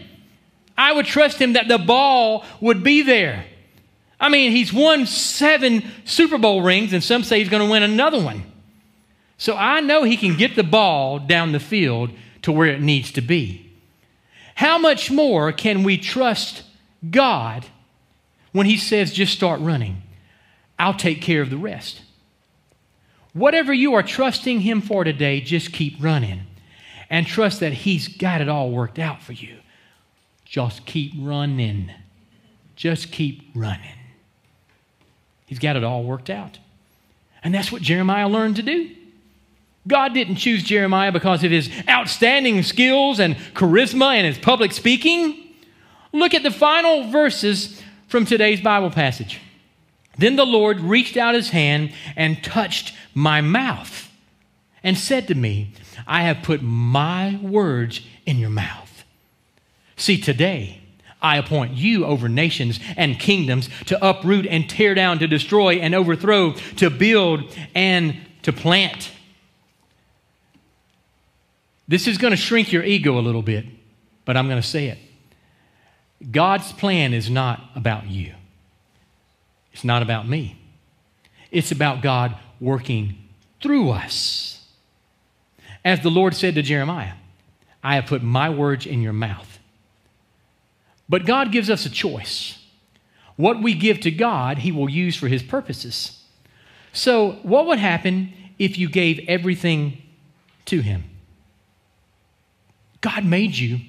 I 0.77 0.93
would 0.93 1.07
trust 1.07 1.41
him 1.41 1.55
that 1.55 1.69
the 1.69 1.79
ball 1.79 2.45
would 2.61 2.83
be 2.83 3.03
there. 3.03 3.47
I 4.19 4.29
mean, 4.29 4.53
he's 4.53 4.73
won 4.73 5.07
seven 5.07 5.85
Super 6.05 6.39
Bowl 6.39 6.63
rings, 6.63 6.93
and 6.93 7.03
some 7.03 7.23
say 7.23 7.39
he's 7.39 7.49
going 7.49 7.65
to 7.65 7.71
win 7.71 7.83
another 7.83 8.21
one. 8.21 8.45
So 9.39 9.57
I 9.57 9.81
know 9.81 10.03
he 10.03 10.17
can 10.17 10.37
get 10.37 10.57
the 10.57 10.63
ball 10.63 11.19
down 11.19 11.53
the 11.53 11.61
field 11.61 12.11
to 12.43 12.53
where 12.53 12.69
it 12.69 12.81
needs 12.81 13.13
to 13.13 13.21
be. 13.21 13.71
How 14.55 14.79
much 14.79 15.11
more 15.11 15.53
can 15.53 15.83
we 15.83 15.99
trust 15.99 16.63
God 17.11 17.67
when 18.53 18.67
he 18.67 18.79
says, 18.79 19.13
just 19.13 19.35
start 19.35 19.61
running? 19.61 20.03
I'll 20.79 20.95
take 20.95 21.21
care 21.21 21.43
of 21.43 21.51
the 21.51 21.59
rest. 21.59 22.01
Whatever 23.35 23.75
you 23.75 23.93
are 23.95 24.03
trusting 24.03 24.61
him 24.61 24.81
for 24.81 25.05
today, 25.05 25.43
just 25.43 25.73
keep 25.73 26.03
running 26.03 26.47
and 27.11 27.27
trust 27.27 27.61
that 27.61 27.75
he's 27.75 28.09
got 28.09 28.41
it 28.41 28.49
all 28.49 28.71
worked 28.71 28.99
out 28.99 29.23
for 29.23 29.33
you. 29.35 29.59
Just 30.57 30.87
keep 30.87 31.13
running. 31.19 31.91
Just 32.77 33.13
keep 33.13 33.51
running. 33.55 33.99
He's 35.45 35.59
got 35.59 35.77
it 35.77 35.85
all 35.85 36.03
worked 36.03 36.31
out. 36.31 36.59
And 37.45 37.55
that's 37.55 37.71
what 37.71 37.83
Jeremiah 37.83 38.27
learned 38.27 38.57
to 38.57 38.63
do. 38.63 38.89
God 39.87 40.15
didn't 40.15 40.37
choose 40.37 40.63
Jeremiah 40.63 41.13
because 41.13 41.45
of 41.45 41.51
his 41.51 41.71
outstanding 41.87 42.63
skills 42.63 43.21
and 43.21 43.37
charisma 43.53 44.15
and 44.15 44.27
his 44.27 44.39
public 44.39 44.73
speaking. 44.73 45.55
Look 46.15 46.33
at 46.33 46.43
the 46.43 46.51
final 46.51 47.11
verses 47.11 47.83
from 48.09 48.25
today's 48.25 48.63
Bible 48.63 48.91
passage. 48.91 49.43
Then 50.17 50.37
the 50.37 50.47
Lord 50.47 50.81
reached 50.81 51.19
out 51.19 51.35
his 51.35 51.51
hand 51.51 51.93
and 52.17 52.43
touched 52.43 52.95
my 53.13 53.43
mouth 53.43 54.11
and 54.83 54.97
said 54.97 55.29
to 55.29 55.35
me, 55.35 55.73
I 56.07 56.23
have 56.23 56.43
put 56.43 56.63
my 56.63 57.39
words 57.43 58.01
in 58.25 58.39
your 58.39 58.49
mouth. 58.49 58.86
See, 59.97 60.21
today, 60.21 60.81
I 61.21 61.39
appoint 61.39 61.73
you 61.73 62.05
over 62.05 62.29
nations 62.29 62.79
and 62.97 63.19
kingdoms 63.19 63.69
to 63.87 64.07
uproot 64.07 64.47
and 64.47 64.69
tear 64.69 64.95
down, 64.95 65.19
to 65.21 65.27
destroy 65.27 65.77
and 65.77 65.95
overthrow, 65.95 66.53
to 66.77 66.91
build 66.91 67.57
and 67.75 68.17
to 68.43 68.53
plant. 68.53 69.11
This 71.89 72.07
is 72.07 72.19
going 72.19 72.33
to 72.33 72.37
shrink 72.37 72.73
your 72.73 72.85
ego 72.85 73.19
a 73.19 73.21
little 73.21 73.43
bit, 73.43 73.65
but 74.25 74.37
I'm 74.37 74.49
going 74.49 74.61
to 74.61 74.67
say 74.67 74.89
it. 74.89 74.99
God's 76.31 76.73
plan 76.73 77.13
is 77.13 77.31
not 77.31 77.63
about 77.75 78.07
you, 78.07 78.35
it's 79.73 79.85
not 79.85 80.03
about 80.03 80.29
me. 80.29 80.61
It's 81.53 81.71
about 81.71 82.03
God 82.03 82.37
working 82.61 83.17
through 83.63 83.91
us. 83.91 84.67
As 85.85 86.01
the 86.01 86.11
Lord 86.11 86.35
said 86.35 86.57
to 86.57 86.63
Jeremiah, 86.63 87.13
I 87.83 87.95
have 87.95 88.07
put 88.07 88.23
my 88.23 88.51
words 88.51 88.85
in 88.85 89.01
your 89.01 89.13
mouth. 89.13 89.56
But 91.09 91.25
God 91.25 91.53
gives 91.53 91.71
us 91.71 91.87
a 91.87 91.91
choice. 91.91 92.59
What 93.37 93.63
we 93.63 93.75
give 93.75 94.01
to 94.01 94.11
God, 94.11 94.59
He 94.59 94.73
will 94.73 94.89
use 94.89 95.17
for 95.17 95.29
His 95.29 95.43
purposes. 95.43 96.23
So, 96.93 97.33
what 97.43 97.67
would 97.67 97.79
happen 97.79 98.33
if 98.59 98.79
you 98.79 98.89
gave 98.89 99.25
everything 99.29 100.03
to 100.67 100.81
Him? 100.81 101.05
God 103.01 103.25
made 103.25 103.57
you 103.57 103.81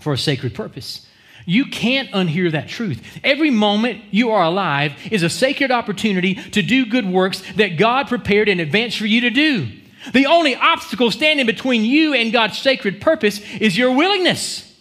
for 0.00 0.12
a 0.12 0.18
sacred 0.18 0.54
purpose. 0.54 1.06
You 1.44 1.66
can't 1.66 2.10
unhear 2.12 2.50
that 2.52 2.68
truth. 2.68 3.02
Every 3.22 3.50
moment 3.50 4.02
you 4.10 4.30
are 4.30 4.44
alive 4.44 4.94
is 5.10 5.22
a 5.22 5.30
sacred 5.30 5.70
opportunity 5.70 6.34
to 6.34 6.62
do 6.62 6.86
good 6.86 7.06
works 7.06 7.42
that 7.56 7.76
God 7.78 8.08
prepared 8.08 8.48
in 8.48 8.60
advance 8.60 8.94
for 8.94 9.06
you 9.06 9.22
to 9.22 9.30
do. 9.30 9.68
The 10.12 10.26
only 10.26 10.56
obstacle 10.56 11.10
standing 11.10 11.46
between 11.46 11.84
you 11.84 12.14
and 12.14 12.32
God's 12.32 12.58
sacred 12.58 13.00
purpose 13.00 13.40
is 13.60 13.76
your 13.76 13.94
willingness. 13.94 14.71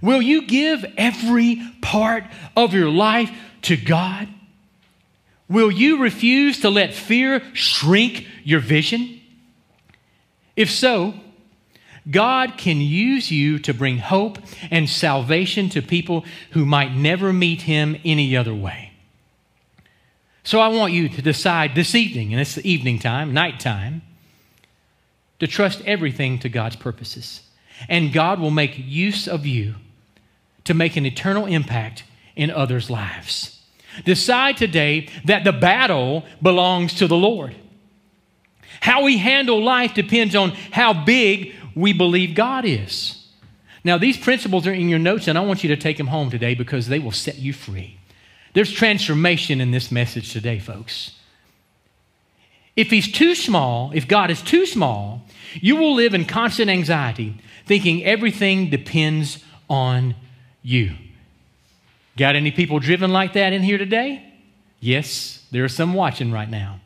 Will 0.00 0.22
you 0.22 0.46
give 0.46 0.84
every 0.96 1.62
part 1.82 2.24
of 2.56 2.74
your 2.74 2.90
life 2.90 3.30
to 3.62 3.76
God? 3.76 4.28
Will 5.48 5.70
you 5.70 6.02
refuse 6.02 6.60
to 6.60 6.70
let 6.70 6.92
fear 6.92 7.42
shrink 7.54 8.26
your 8.44 8.60
vision? 8.60 9.20
If 10.56 10.70
so, 10.70 11.14
God 12.10 12.54
can 12.56 12.80
use 12.80 13.30
you 13.30 13.58
to 13.60 13.74
bring 13.74 13.98
hope 13.98 14.38
and 14.70 14.88
salvation 14.88 15.68
to 15.70 15.82
people 15.82 16.24
who 16.52 16.64
might 16.64 16.94
never 16.94 17.32
meet 17.32 17.62
Him 17.62 17.96
any 18.04 18.36
other 18.36 18.54
way. 18.54 18.92
So 20.44 20.60
I 20.60 20.68
want 20.68 20.92
you 20.92 21.08
to 21.10 21.22
decide 21.22 21.74
this 21.74 21.94
evening, 21.94 22.32
and 22.32 22.40
it's 22.40 22.54
the 22.54 22.68
evening 22.68 22.98
time, 22.98 23.34
nighttime, 23.34 24.02
to 25.40 25.46
trust 25.46 25.82
everything 25.84 26.38
to 26.40 26.48
God's 26.48 26.76
purposes. 26.76 27.42
And 27.88 28.12
God 28.12 28.40
will 28.40 28.50
make 28.50 28.74
use 28.76 29.28
of 29.28 29.46
you 29.46 29.74
to 30.64 30.74
make 30.74 30.96
an 30.96 31.06
eternal 31.06 31.46
impact 31.46 32.04
in 32.36 32.50
others' 32.50 32.90
lives. 32.90 33.60
Decide 34.04 34.56
today 34.56 35.08
that 35.24 35.44
the 35.44 35.52
battle 35.52 36.24
belongs 36.42 36.94
to 36.94 37.06
the 37.06 37.16
Lord. 37.16 37.56
How 38.80 39.02
we 39.02 39.18
handle 39.18 39.62
life 39.62 39.94
depends 39.94 40.36
on 40.36 40.50
how 40.70 40.92
big 40.92 41.54
we 41.74 41.92
believe 41.92 42.34
God 42.34 42.64
is. 42.64 43.26
Now, 43.84 43.98
these 43.98 44.16
principles 44.16 44.66
are 44.66 44.72
in 44.72 44.88
your 44.88 44.98
notes, 44.98 45.28
and 45.28 45.38
I 45.38 45.40
want 45.40 45.62
you 45.62 45.68
to 45.68 45.76
take 45.76 45.96
them 45.96 46.08
home 46.08 46.30
today 46.30 46.54
because 46.54 46.88
they 46.88 46.98
will 46.98 47.12
set 47.12 47.38
you 47.38 47.52
free. 47.52 47.98
There's 48.52 48.72
transformation 48.72 49.60
in 49.60 49.70
this 49.70 49.90
message 49.90 50.32
today, 50.32 50.58
folks. 50.58 51.12
If 52.76 52.90
He's 52.90 53.10
too 53.10 53.34
small, 53.34 53.90
if 53.94 54.06
God 54.06 54.30
is 54.30 54.42
too 54.42 54.66
small, 54.66 55.22
you 55.54 55.76
will 55.76 55.94
live 55.94 56.14
in 56.14 56.24
constant 56.24 56.70
anxiety, 56.70 57.34
thinking 57.66 58.04
everything 58.04 58.70
depends 58.70 59.42
on 59.68 60.14
you. 60.68 60.94
Got 62.16 62.36
any 62.36 62.50
people 62.50 62.78
driven 62.78 63.10
like 63.10 63.32
that 63.32 63.52
in 63.52 63.62
here 63.62 63.78
today? 63.78 64.34
Yes, 64.80 65.46
there 65.50 65.64
are 65.64 65.68
some 65.68 65.94
watching 65.94 66.30
right 66.30 66.48
now. 66.48 66.80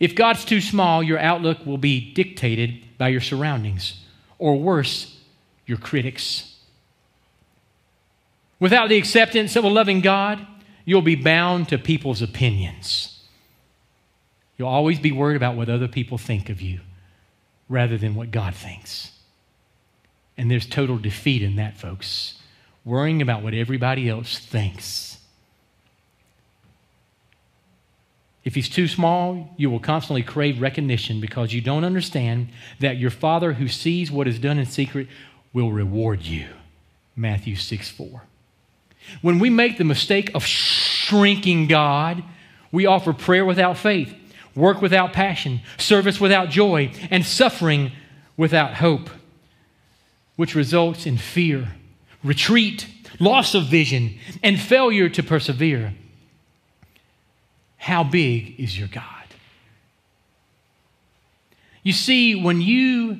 If 0.00 0.14
God's 0.14 0.44
too 0.44 0.60
small, 0.60 1.02
your 1.02 1.18
outlook 1.18 1.64
will 1.66 1.78
be 1.78 2.12
dictated 2.14 2.84
by 2.98 3.08
your 3.08 3.20
surroundings, 3.20 4.00
or 4.38 4.58
worse, 4.58 5.18
your 5.66 5.78
critics. 5.78 6.56
Without 8.58 8.88
the 8.88 8.96
acceptance 8.96 9.54
of 9.56 9.64
a 9.64 9.68
loving 9.68 10.00
God, 10.00 10.44
you'll 10.84 11.02
be 11.02 11.14
bound 11.14 11.68
to 11.68 11.78
people's 11.78 12.22
opinions. 12.22 13.22
You'll 14.56 14.68
always 14.68 14.98
be 14.98 15.12
worried 15.12 15.36
about 15.36 15.56
what 15.56 15.68
other 15.68 15.88
people 15.88 16.16
think 16.16 16.48
of 16.48 16.60
you 16.60 16.80
rather 17.68 17.98
than 17.98 18.14
what 18.14 18.30
God 18.30 18.54
thinks. 18.54 19.10
And 20.36 20.50
there's 20.50 20.66
total 20.66 20.98
defeat 20.98 21.42
in 21.42 21.56
that, 21.56 21.76
folks. 21.76 22.34
Worrying 22.84 23.22
about 23.22 23.42
what 23.42 23.54
everybody 23.54 24.08
else 24.08 24.38
thinks. 24.38 25.18
If 28.44 28.54
he's 28.54 28.68
too 28.68 28.88
small, 28.88 29.54
you 29.56 29.70
will 29.70 29.80
constantly 29.80 30.22
crave 30.22 30.60
recognition 30.60 31.20
because 31.20 31.54
you 31.54 31.62
don't 31.62 31.84
understand 31.84 32.48
that 32.78 32.98
your 32.98 33.10
Father 33.10 33.54
who 33.54 33.68
sees 33.68 34.10
what 34.10 34.28
is 34.28 34.38
done 34.38 34.58
in 34.58 34.66
secret 34.66 35.08
will 35.54 35.72
reward 35.72 36.22
you. 36.22 36.48
Matthew 37.16 37.56
6 37.56 37.90
4. 37.90 38.22
When 39.22 39.38
we 39.38 39.48
make 39.48 39.78
the 39.78 39.84
mistake 39.84 40.30
of 40.34 40.44
shrinking 40.44 41.68
God, 41.68 42.22
we 42.70 42.86
offer 42.86 43.12
prayer 43.12 43.44
without 43.44 43.78
faith, 43.78 44.14
work 44.54 44.82
without 44.82 45.12
passion, 45.12 45.60
service 45.78 46.20
without 46.20 46.50
joy, 46.50 46.90
and 47.10 47.24
suffering 47.24 47.92
without 48.36 48.74
hope, 48.74 49.08
which 50.36 50.54
results 50.54 51.06
in 51.06 51.16
fear, 51.16 51.74
retreat, 52.22 52.88
loss 53.20 53.54
of 53.54 53.64
vision, 53.64 54.18
and 54.42 54.58
failure 54.58 55.08
to 55.08 55.22
persevere. 55.22 55.94
How 57.76 58.02
big 58.02 58.58
is 58.58 58.78
your 58.78 58.88
God? 58.88 59.04
You 61.82 61.92
see, 61.92 62.34
when 62.34 62.60
you 62.60 63.18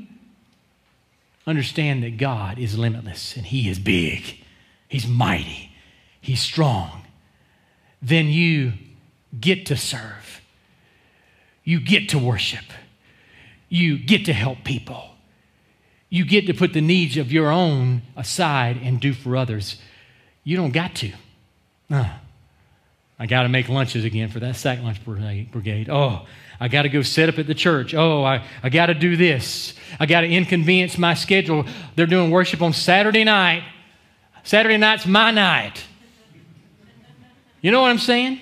understand 1.46 2.03
that 2.03 2.16
God 2.16 2.59
is 2.59 2.79
limitless 2.79 3.37
and 3.37 3.44
He 3.44 3.68
is 3.68 3.79
big, 3.79 4.38
He's 4.88 5.07
mighty, 5.07 5.70
He's 6.20 6.40
strong, 6.40 7.03
then 8.00 8.29
you 8.29 8.72
get 9.38 9.66
to 9.66 9.77
serve. 9.77 10.40
You 11.62 11.81
get 11.81 12.09
to 12.11 12.18
worship. 12.18 12.64
You 13.68 13.98
get 13.98 14.27
to 14.27 14.33
help 14.33 14.64
people. 14.64 15.13
You 16.14 16.24
get 16.24 16.46
to 16.46 16.55
put 16.55 16.72
the 16.72 16.81
needs 16.81 17.16
of 17.16 17.33
your 17.33 17.50
own 17.50 18.03
aside 18.16 18.79
and 18.81 19.00
do 19.00 19.12
for 19.12 19.37
others. 19.37 19.79
You 20.44 20.57
don't 20.57 20.70
got 20.70 20.94
to. 20.94 21.11
Uh, 21.90 22.09
I 23.18 23.27
got 23.27 23.42
to 23.42 23.48
make 23.48 23.68
lunches 23.68 24.05
again 24.05 24.29
for 24.29 24.38
that 24.38 24.55
sack 24.55 24.81
lunch 24.81 25.05
brigade. 25.05 25.88
Oh, 25.90 26.24
I 26.61 26.68
got 26.68 26.83
to 26.83 26.88
go 26.88 27.03
set 27.03 27.29
up 27.29 27.40
at 27.40 27.48
the 27.48 27.55
church. 27.55 27.94
Oh, 27.94 28.22
I, 28.22 28.46
I 28.62 28.68
got 28.68 28.87
to 28.87 28.94
do 28.94 29.16
this. 29.16 29.74
I 29.98 30.07
got 30.07 30.20
to 30.20 30.29
inconvenience 30.29 30.96
my 30.98 31.14
schedule. 31.14 31.66
They're 31.96 32.07
doing 32.07 32.31
worship 32.31 32.62
on 32.62 32.72
Saturday 32.72 33.24
night. 33.24 33.64
Saturday 34.44 34.77
night's 34.77 35.07
my 35.07 35.33
night. 35.33 35.83
You 37.61 37.72
know 37.72 37.81
what 37.81 37.90
I'm 37.90 37.98
saying? 37.98 38.38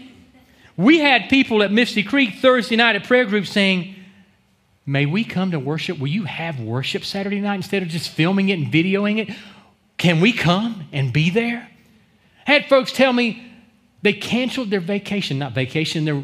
We 0.76 0.98
had 0.98 1.30
people 1.30 1.62
at 1.62 1.72
Misty 1.72 2.02
Creek 2.02 2.34
Thursday 2.34 2.76
night 2.76 2.96
at 2.96 3.04
prayer 3.04 3.24
group 3.24 3.46
saying, 3.46 3.94
May 4.84 5.06
we 5.06 5.24
come 5.24 5.52
to 5.52 5.60
worship? 5.60 5.98
Will 5.98 6.08
you 6.08 6.24
have 6.24 6.60
worship 6.60 7.04
Saturday 7.04 7.40
night 7.40 7.56
instead 7.56 7.82
of 7.82 7.88
just 7.88 8.10
filming 8.10 8.48
it 8.48 8.58
and 8.58 8.66
videoing 8.66 9.18
it? 9.18 9.34
Can 9.96 10.20
we 10.20 10.32
come 10.32 10.88
and 10.92 11.12
be 11.12 11.30
there? 11.30 11.68
I 12.46 12.52
had 12.52 12.66
folks 12.66 12.90
tell 12.92 13.12
me 13.12 13.52
they 14.02 14.12
canceled 14.12 14.70
their 14.70 14.80
vacation, 14.80 15.38
not 15.38 15.52
vacation, 15.52 16.04
their 16.04 16.22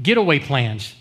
getaway 0.00 0.38
plans. 0.38 0.94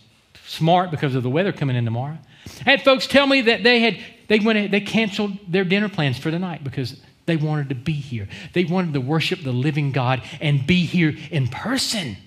Smart 0.48 0.90
because 0.92 1.14
of 1.14 1.24
the 1.24 1.30
weather 1.30 1.52
coming 1.52 1.76
in 1.76 1.86
tomorrow. 1.86 2.18
I 2.66 2.72
had 2.72 2.82
folks 2.84 3.06
tell 3.06 3.28
me 3.28 3.42
that 3.42 3.64
they 3.64 3.80
had 3.82 3.98
they 4.28 4.40
went 4.40 4.72
they 4.72 4.82
canceled 4.82 5.38
their 5.48 5.66
dinner 5.66 5.90
plans 5.90 6.18
for 6.18 6.32
the 6.32 6.40
night 6.40 6.64
because 6.64 7.00
they 7.26 7.36
wanted 7.36 7.70
to 7.70 7.76
be 7.76 7.94
here. 7.94 8.28
They 8.54 8.64
wanted 8.64 8.94
to 8.94 9.02
worship 9.02 9.44
the 9.44 9.52
living 9.52 9.92
God 9.92 10.24
and 10.40 10.66
be 10.66 10.86
here 10.86 11.16
in 11.30 11.50
person. 11.50 12.18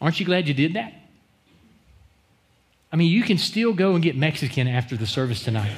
Aren't 0.00 0.20
you 0.20 0.26
glad 0.26 0.46
you 0.46 0.54
did 0.54 0.74
that? 0.74 0.92
I 2.96 2.98
mean, 2.98 3.12
you 3.12 3.24
can 3.24 3.36
still 3.36 3.74
go 3.74 3.92
and 3.92 4.02
get 4.02 4.16
Mexican 4.16 4.66
after 4.66 4.96
the 4.96 5.06
service 5.06 5.44
tonight. 5.44 5.70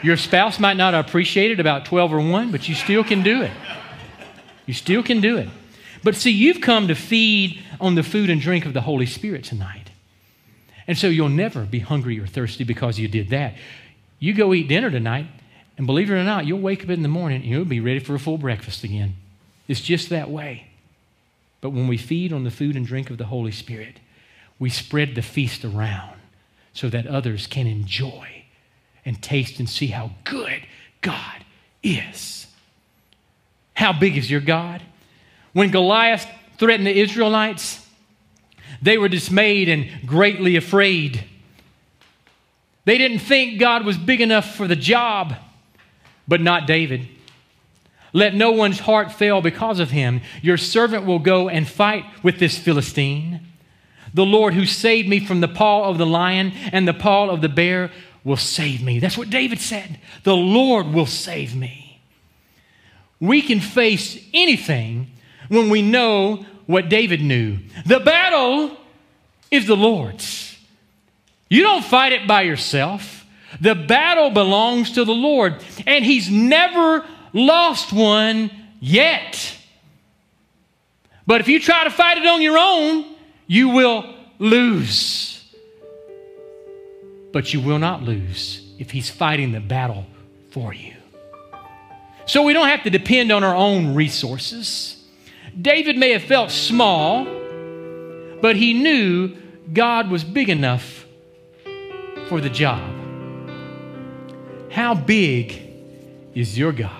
Your 0.00 0.16
spouse 0.16 0.60
might 0.60 0.76
not 0.76 0.94
appreciate 0.94 1.50
it 1.50 1.58
about 1.58 1.86
12 1.86 2.12
or 2.12 2.20
1, 2.20 2.52
but 2.52 2.68
you 2.68 2.76
still 2.76 3.02
can 3.02 3.24
do 3.24 3.42
it. 3.42 3.50
You 4.64 4.74
still 4.74 5.02
can 5.02 5.20
do 5.20 5.38
it. 5.38 5.48
But 6.04 6.14
see, 6.14 6.30
you've 6.30 6.60
come 6.60 6.86
to 6.86 6.94
feed 6.94 7.60
on 7.80 7.96
the 7.96 8.04
food 8.04 8.30
and 8.30 8.40
drink 8.40 8.64
of 8.64 8.74
the 8.74 8.82
Holy 8.82 9.06
Spirit 9.06 9.42
tonight. 9.42 9.90
And 10.86 10.96
so 10.96 11.08
you'll 11.08 11.30
never 11.30 11.64
be 11.64 11.80
hungry 11.80 12.20
or 12.20 12.28
thirsty 12.28 12.62
because 12.62 12.96
you 12.96 13.08
did 13.08 13.30
that. 13.30 13.56
You 14.20 14.34
go 14.34 14.54
eat 14.54 14.68
dinner 14.68 14.92
tonight, 14.92 15.26
and 15.76 15.84
believe 15.84 16.12
it 16.12 16.14
or 16.14 16.22
not, 16.22 16.46
you'll 16.46 16.60
wake 16.60 16.84
up 16.84 16.90
in 16.90 17.02
the 17.02 17.08
morning 17.08 17.42
and 17.42 17.50
you'll 17.50 17.64
be 17.64 17.80
ready 17.80 17.98
for 17.98 18.14
a 18.14 18.20
full 18.20 18.38
breakfast 18.38 18.84
again. 18.84 19.16
It's 19.66 19.80
just 19.80 20.10
that 20.10 20.30
way. 20.30 20.68
But 21.60 21.70
when 21.70 21.88
we 21.88 21.96
feed 21.96 22.32
on 22.32 22.44
the 22.44 22.52
food 22.52 22.76
and 22.76 22.86
drink 22.86 23.10
of 23.10 23.18
the 23.18 23.26
Holy 23.26 23.50
Spirit, 23.50 23.98
we 24.58 24.70
spread 24.70 25.14
the 25.14 25.22
feast 25.22 25.64
around 25.64 26.16
so 26.72 26.88
that 26.88 27.06
others 27.06 27.46
can 27.46 27.66
enjoy 27.66 28.44
and 29.04 29.22
taste 29.22 29.58
and 29.58 29.68
see 29.68 29.88
how 29.88 30.12
good 30.24 30.66
God 31.00 31.44
is. 31.82 32.46
How 33.74 33.92
big 33.92 34.16
is 34.16 34.30
your 34.30 34.40
God? 34.40 34.82
When 35.52 35.70
Goliath 35.70 36.26
threatened 36.58 36.86
the 36.86 36.98
Israelites, 36.98 37.86
they 38.80 38.98
were 38.98 39.08
dismayed 39.08 39.68
and 39.68 40.06
greatly 40.06 40.56
afraid. 40.56 41.24
They 42.84 42.98
didn't 42.98 43.20
think 43.20 43.58
God 43.58 43.84
was 43.84 43.96
big 43.96 44.20
enough 44.20 44.54
for 44.54 44.66
the 44.66 44.76
job 44.76 45.34
but 46.26 46.40
not 46.40 46.66
David. 46.66 47.08
Let 48.12 48.34
no 48.34 48.52
one's 48.52 48.78
heart 48.78 49.12
fail 49.12 49.40
because 49.40 49.80
of 49.80 49.90
him. 49.90 50.20
Your 50.40 50.56
servant 50.56 51.04
will 51.04 51.18
go 51.18 51.48
and 51.48 51.66
fight 51.66 52.04
with 52.22 52.38
this 52.38 52.56
Philistine. 52.56 53.40
The 54.14 54.24
Lord 54.24 54.54
who 54.54 54.64
saved 54.64 55.08
me 55.08 55.20
from 55.20 55.40
the 55.40 55.48
paw 55.48 55.88
of 55.88 55.98
the 55.98 56.06
lion 56.06 56.52
and 56.72 56.86
the 56.86 56.94
paw 56.94 57.28
of 57.28 57.40
the 57.40 57.48
bear 57.48 57.90
will 58.22 58.36
save 58.36 58.82
me. 58.82 59.00
That's 59.00 59.18
what 59.18 59.28
David 59.28 59.60
said. 59.60 59.98
The 60.22 60.36
Lord 60.36 60.86
will 60.86 61.06
save 61.06 61.54
me. 61.54 62.00
We 63.20 63.42
can 63.42 63.60
face 63.60 64.18
anything 64.32 65.08
when 65.48 65.68
we 65.68 65.82
know 65.82 66.46
what 66.66 66.88
David 66.88 67.20
knew. 67.20 67.58
The 67.84 68.00
battle 68.00 68.76
is 69.50 69.66
the 69.66 69.76
Lord's. 69.76 70.56
You 71.48 71.62
don't 71.62 71.84
fight 71.84 72.12
it 72.12 72.26
by 72.26 72.42
yourself. 72.42 73.26
The 73.60 73.74
battle 73.74 74.30
belongs 74.30 74.92
to 74.92 75.04
the 75.04 75.14
Lord, 75.14 75.62
and 75.86 76.04
He's 76.04 76.30
never 76.30 77.06
lost 77.32 77.92
one 77.92 78.50
yet. 78.80 79.56
But 81.26 81.40
if 81.40 81.48
you 81.48 81.60
try 81.60 81.84
to 81.84 81.90
fight 81.90 82.18
it 82.18 82.26
on 82.26 82.42
your 82.42 82.58
own, 82.58 83.13
you 83.46 83.68
will 83.70 84.14
lose. 84.38 85.42
But 87.32 87.52
you 87.52 87.60
will 87.60 87.78
not 87.78 88.02
lose 88.02 88.62
if 88.78 88.90
He's 88.90 89.10
fighting 89.10 89.52
the 89.52 89.60
battle 89.60 90.06
for 90.50 90.72
you. 90.72 90.94
So 92.26 92.42
we 92.42 92.52
don't 92.52 92.68
have 92.68 92.84
to 92.84 92.90
depend 92.90 93.32
on 93.32 93.44
our 93.44 93.54
own 93.54 93.94
resources. 93.94 95.02
David 95.60 95.96
may 95.96 96.10
have 96.10 96.22
felt 96.22 96.50
small, 96.50 97.24
but 98.40 98.56
he 98.56 98.72
knew 98.72 99.36
God 99.72 100.10
was 100.10 100.24
big 100.24 100.48
enough 100.48 101.04
for 102.28 102.40
the 102.40 102.50
job. 102.50 102.82
How 104.70 104.94
big 104.94 105.60
is 106.34 106.58
your 106.58 106.72
God? 106.72 106.90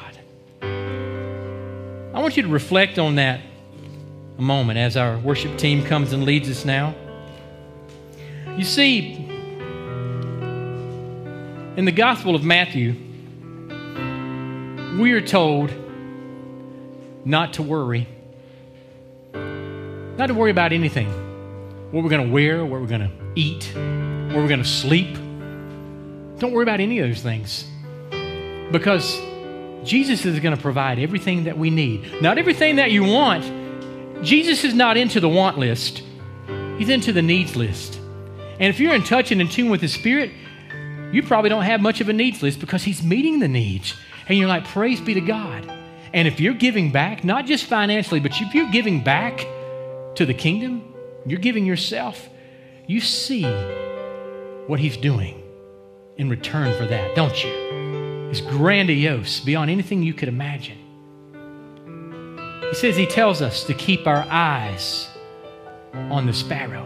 I 0.62 2.20
want 2.20 2.37
you 2.37 2.42
to 2.44 2.48
reflect 2.48 2.98
on 2.98 3.16
that 3.16 3.40
a 4.38 4.42
moment 4.42 4.78
as 4.78 4.96
our 4.96 5.18
worship 5.18 5.56
team 5.58 5.84
comes 5.84 6.12
and 6.12 6.24
leads 6.24 6.48
us 6.50 6.64
now. 6.64 6.94
You 8.56 8.64
see, 8.64 9.14
in 11.76 11.84
the 11.84 11.92
Gospel 11.92 12.34
of 12.34 12.44
Matthew, 12.44 12.94
we 15.00 15.12
are 15.12 15.20
told 15.20 15.72
not 17.24 17.54
to 17.54 17.62
worry. 17.62 18.06
Not 19.32 20.28
to 20.28 20.34
worry 20.34 20.50
about 20.50 20.72
anything. 20.72 21.08
What 21.90 22.04
we're 22.04 22.10
going 22.10 22.26
to 22.26 22.32
wear, 22.32 22.64
what 22.64 22.80
we're 22.80 22.86
going 22.86 23.00
to 23.00 23.10
eat, 23.34 23.72
where 23.74 24.36
we're 24.36 24.48
going 24.48 24.62
to 24.62 24.68
sleep, 24.68 25.14
don't 26.38 26.52
worry 26.52 26.62
about 26.62 26.80
any 26.80 26.98
of 26.98 27.08
those 27.08 27.22
things 27.22 27.66
because 28.70 29.20
Jesus 29.84 30.24
is 30.24 30.40
going 30.40 30.56
to 30.56 30.60
provide 30.60 30.98
everything 30.98 31.44
that 31.44 31.56
we 31.56 31.70
need. 31.70 32.20
Not 32.22 32.38
everything 32.38 32.76
that 32.76 32.90
you 32.90 33.04
want. 33.04 33.44
Jesus 34.22 34.64
is 34.64 34.74
not 34.74 34.96
into 34.96 35.20
the 35.20 35.29
want 35.29 35.59
list, 35.59 36.03
He's 36.79 36.88
into 36.88 37.12
the 37.12 37.22
needs 37.22 37.57
list. 37.57 38.00
And 38.61 38.70
if 38.70 38.81
you're 38.81 38.94
in 38.94 39.03
touch 39.03 39.33
and 39.33 39.40
in 39.40 39.48
tune 39.48 39.70
with 39.70 39.81
His 39.81 39.92
Spirit, 39.92 40.31
You 41.14 41.22
probably 41.22 41.48
don't 41.48 41.62
have 41.62 41.81
much 41.81 42.00
of 42.00 42.09
a 42.09 42.12
needs 42.12 42.42
list 42.42 42.59
because 42.59 42.83
He's 42.83 43.00
meeting 43.00 43.38
the 43.38 43.46
needs. 43.46 43.94
And 44.29 44.37
you're 44.37 44.48
like, 44.48 44.64
praise 44.64 45.00
be 45.00 45.14
to 45.14 45.20
God. 45.20 45.64
And 46.12 46.27
if 46.27 46.40
you're 46.40 46.55
giving 46.55 46.90
back, 46.90 47.22
not 47.22 47.46
just 47.46 47.66
financially, 47.66 48.18
but 48.18 48.33
if 48.40 48.53
you're 48.53 48.72
giving 48.72 49.05
back 49.05 49.46
to 50.16 50.27
the 50.27 50.35
kingdom, 50.35 50.92
you're 51.24 51.38
giving 51.38 51.66
yourself, 51.66 52.29
you 52.88 53.00
see 53.00 53.44
what 54.66 54.81
He's 54.81 54.96
doing 54.96 55.40
in 56.16 56.29
return 56.29 56.77
for 56.77 56.87
that, 56.87 57.14
don't 57.14 57.44
you? 57.44 58.29
It's 58.31 58.40
grandiose 58.40 59.38
beyond 59.38 59.70
anything 59.70 60.03
you 60.03 60.14
could 60.14 60.29
imagine. 60.29 60.79
He 62.74 62.80
says 62.80 62.96
He 62.96 63.06
tells 63.06 63.40
us 63.40 63.62
to 63.64 63.72
keep 63.72 64.08
our 64.08 64.26
eyes 64.28 65.08
on 65.92 66.26
the 66.26 66.32
sparrow. 66.32 66.84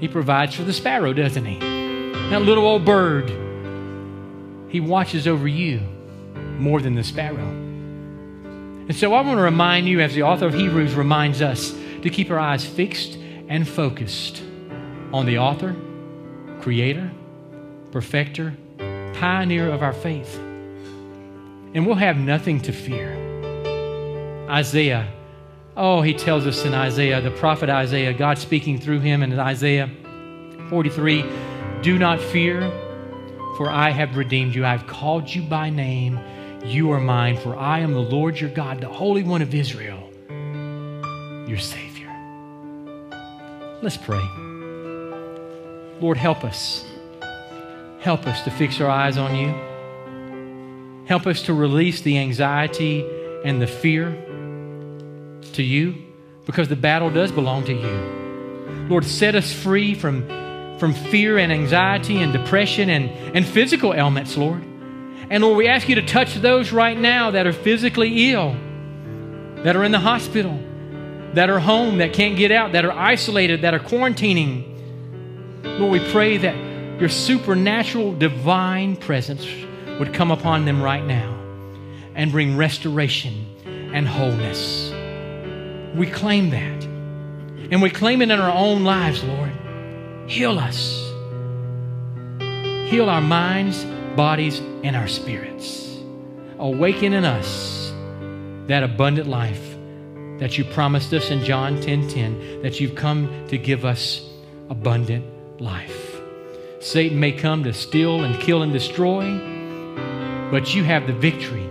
He 0.00 0.08
provides 0.08 0.56
for 0.56 0.64
the 0.64 0.72
sparrow, 0.72 1.12
doesn't 1.12 1.44
He? 1.44 1.60
That 1.60 2.42
little 2.42 2.66
old 2.66 2.84
bird, 2.84 3.30
He 4.68 4.80
watches 4.80 5.28
over 5.28 5.46
you 5.46 5.78
more 6.58 6.80
than 6.80 6.96
the 6.96 7.04
sparrow. 7.04 7.46
And 7.46 8.96
so 8.96 9.14
I 9.14 9.20
want 9.20 9.38
to 9.38 9.42
remind 9.42 9.86
you, 9.86 10.00
as 10.00 10.12
the 10.12 10.24
author 10.24 10.46
of 10.46 10.54
Hebrews 10.54 10.96
reminds 10.96 11.40
us, 11.40 11.72
to 12.02 12.10
keep 12.10 12.32
our 12.32 12.38
eyes 12.40 12.66
fixed 12.66 13.16
and 13.46 13.68
focused 13.68 14.42
on 15.12 15.24
the 15.24 15.38
author, 15.38 15.76
creator, 16.60 17.12
perfecter, 17.92 18.52
pioneer 19.20 19.68
of 19.68 19.84
our 19.84 19.92
faith. 19.92 20.36
And 21.74 21.86
we'll 21.86 21.94
have 21.94 22.16
nothing 22.16 22.60
to 22.62 22.72
fear. 22.72 23.23
Isaiah, 24.48 25.10
oh, 25.76 26.02
he 26.02 26.12
tells 26.12 26.46
us 26.46 26.64
in 26.64 26.74
Isaiah, 26.74 27.20
the 27.20 27.30
prophet 27.30 27.70
Isaiah, 27.70 28.12
God 28.12 28.38
speaking 28.38 28.78
through 28.78 29.00
him 29.00 29.22
in 29.22 29.38
Isaiah 29.38 29.90
43 30.68 31.24
Do 31.82 31.98
not 31.98 32.20
fear, 32.20 32.60
for 33.56 33.70
I 33.70 33.90
have 33.90 34.16
redeemed 34.16 34.54
you. 34.54 34.66
I 34.66 34.76
have 34.76 34.86
called 34.86 35.30
you 35.30 35.42
by 35.42 35.70
name. 35.70 36.18
You 36.62 36.92
are 36.92 37.00
mine, 37.00 37.38
for 37.38 37.56
I 37.56 37.80
am 37.80 37.94
the 37.94 38.00
Lord 38.02 38.38
your 38.38 38.50
God, 38.50 38.80
the 38.80 38.88
Holy 38.88 39.22
One 39.22 39.40
of 39.40 39.54
Israel, 39.54 40.10
your 41.48 41.58
Savior. 41.58 42.10
Let's 43.82 43.96
pray. 43.96 44.22
Lord, 46.00 46.18
help 46.18 46.44
us. 46.44 46.84
Help 48.00 48.26
us 48.26 48.42
to 48.42 48.50
fix 48.50 48.80
our 48.80 48.90
eyes 48.90 49.16
on 49.16 49.34
you. 49.34 49.54
Help 51.06 51.26
us 51.26 51.42
to 51.42 51.54
release 51.54 52.02
the 52.02 52.18
anxiety 52.18 53.06
and 53.44 53.60
the 53.60 53.66
fear 53.66 54.16
to 55.52 55.62
you 55.62 55.94
because 56.46 56.68
the 56.68 56.76
battle 56.76 57.10
does 57.10 57.32
belong 57.32 57.64
to 57.64 57.72
you. 57.72 58.86
Lord, 58.88 59.04
set 59.04 59.34
us 59.34 59.52
free 59.52 59.94
from, 59.94 60.28
from 60.78 60.92
fear 60.92 61.38
and 61.38 61.52
anxiety 61.52 62.20
and 62.20 62.32
depression 62.32 62.90
and, 62.90 63.10
and 63.34 63.46
physical 63.46 63.94
ailments, 63.94 64.36
Lord. 64.36 64.62
And 65.30 65.42
Lord, 65.42 65.56
we 65.56 65.68
ask 65.68 65.88
you 65.88 65.94
to 65.94 66.06
touch 66.06 66.34
those 66.34 66.72
right 66.72 66.98
now 66.98 67.30
that 67.30 67.46
are 67.46 67.52
physically 67.52 68.30
ill, 68.30 68.54
that 69.64 69.74
are 69.74 69.84
in 69.84 69.92
the 69.92 70.00
hospital, 70.00 70.58
that 71.32 71.48
are 71.48 71.58
home, 71.58 71.98
that 71.98 72.12
can't 72.12 72.36
get 72.36 72.52
out, 72.52 72.72
that 72.72 72.84
are 72.84 72.92
isolated, 72.92 73.62
that 73.62 73.74
are 73.74 73.78
quarantining. 73.78 74.70
Lord, 75.64 75.92
we 75.92 76.12
pray 76.12 76.36
that 76.36 77.00
your 77.00 77.08
supernatural 77.08 78.14
divine 78.14 78.96
presence 78.96 79.46
would 79.98 80.12
come 80.12 80.30
upon 80.30 80.64
them 80.64 80.82
right 80.82 81.04
now 81.04 81.32
and 82.14 82.30
bring 82.30 82.56
restoration 82.56 83.46
and 83.92 84.06
wholeness. 84.06 84.93
We 85.94 86.06
claim 86.06 86.50
that. 86.50 86.84
And 87.70 87.80
we 87.80 87.90
claim 87.90 88.20
it 88.20 88.30
in 88.30 88.40
our 88.40 88.52
own 88.52 88.84
lives, 88.84 89.22
Lord. 89.24 89.52
Heal 90.26 90.58
us. 90.58 91.00
Heal 92.90 93.08
our 93.08 93.20
minds, 93.20 93.84
bodies, 94.16 94.58
and 94.82 94.96
our 94.96 95.08
spirits. 95.08 95.98
Awaken 96.58 97.12
in 97.12 97.24
us 97.24 97.92
that 98.66 98.82
abundant 98.82 99.28
life 99.28 99.74
that 100.38 100.58
you 100.58 100.64
promised 100.64 101.12
us 101.12 101.30
in 101.30 101.44
John 101.44 101.76
10:10 101.76 102.08
10, 102.08 102.08
10, 102.08 102.62
that 102.62 102.80
you've 102.80 102.94
come 102.94 103.28
to 103.48 103.56
give 103.56 103.84
us 103.84 104.28
abundant 104.68 105.24
life. 105.60 106.20
Satan 106.80 107.18
may 107.18 107.32
come 107.32 107.64
to 107.64 107.72
steal 107.72 108.24
and 108.24 108.38
kill 108.40 108.62
and 108.62 108.72
destroy, 108.72 109.38
but 110.50 110.74
you 110.74 110.84
have 110.84 111.06
the 111.06 111.12
victory. 111.12 111.66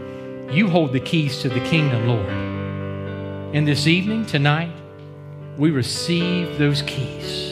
You 0.52 0.70
hold 0.70 0.94
the 0.94 1.00
keys 1.00 1.42
to 1.42 1.50
the 1.50 1.60
kingdom, 1.62 2.08
Lord. 2.08 2.43
And 3.54 3.68
this 3.68 3.86
evening, 3.86 4.26
tonight, 4.26 4.74
we 5.60 5.70
receive 5.70 6.58
those 6.58 6.82
keys. 6.82 7.52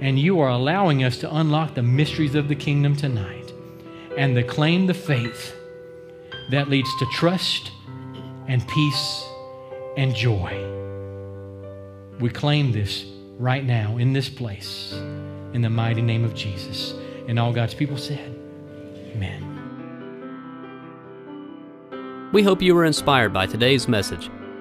And 0.00 0.18
you 0.18 0.40
are 0.40 0.48
allowing 0.48 1.04
us 1.04 1.18
to 1.18 1.36
unlock 1.36 1.74
the 1.74 1.82
mysteries 1.82 2.34
of 2.34 2.48
the 2.48 2.54
kingdom 2.54 2.96
tonight 2.96 3.52
and 4.16 4.34
to 4.34 4.42
claim 4.42 4.86
the 4.86 4.94
faith 4.94 5.54
that 6.50 6.70
leads 6.70 6.88
to 7.00 7.06
trust 7.12 7.70
and 8.48 8.66
peace 8.66 9.24
and 9.98 10.14
joy. 10.14 10.56
We 12.18 12.30
claim 12.30 12.72
this 12.72 13.04
right 13.38 13.66
now 13.66 13.98
in 13.98 14.14
this 14.14 14.30
place 14.30 14.94
in 15.52 15.60
the 15.60 15.68
mighty 15.68 16.00
name 16.00 16.24
of 16.24 16.34
Jesus. 16.34 16.94
And 17.28 17.38
all 17.38 17.52
God's 17.52 17.74
people 17.74 17.98
said, 17.98 18.34
Amen. 19.14 19.50
We 22.32 22.42
hope 22.42 22.62
you 22.62 22.74
were 22.74 22.86
inspired 22.86 23.34
by 23.34 23.44
today's 23.44 23.86
message. 23.86 24.30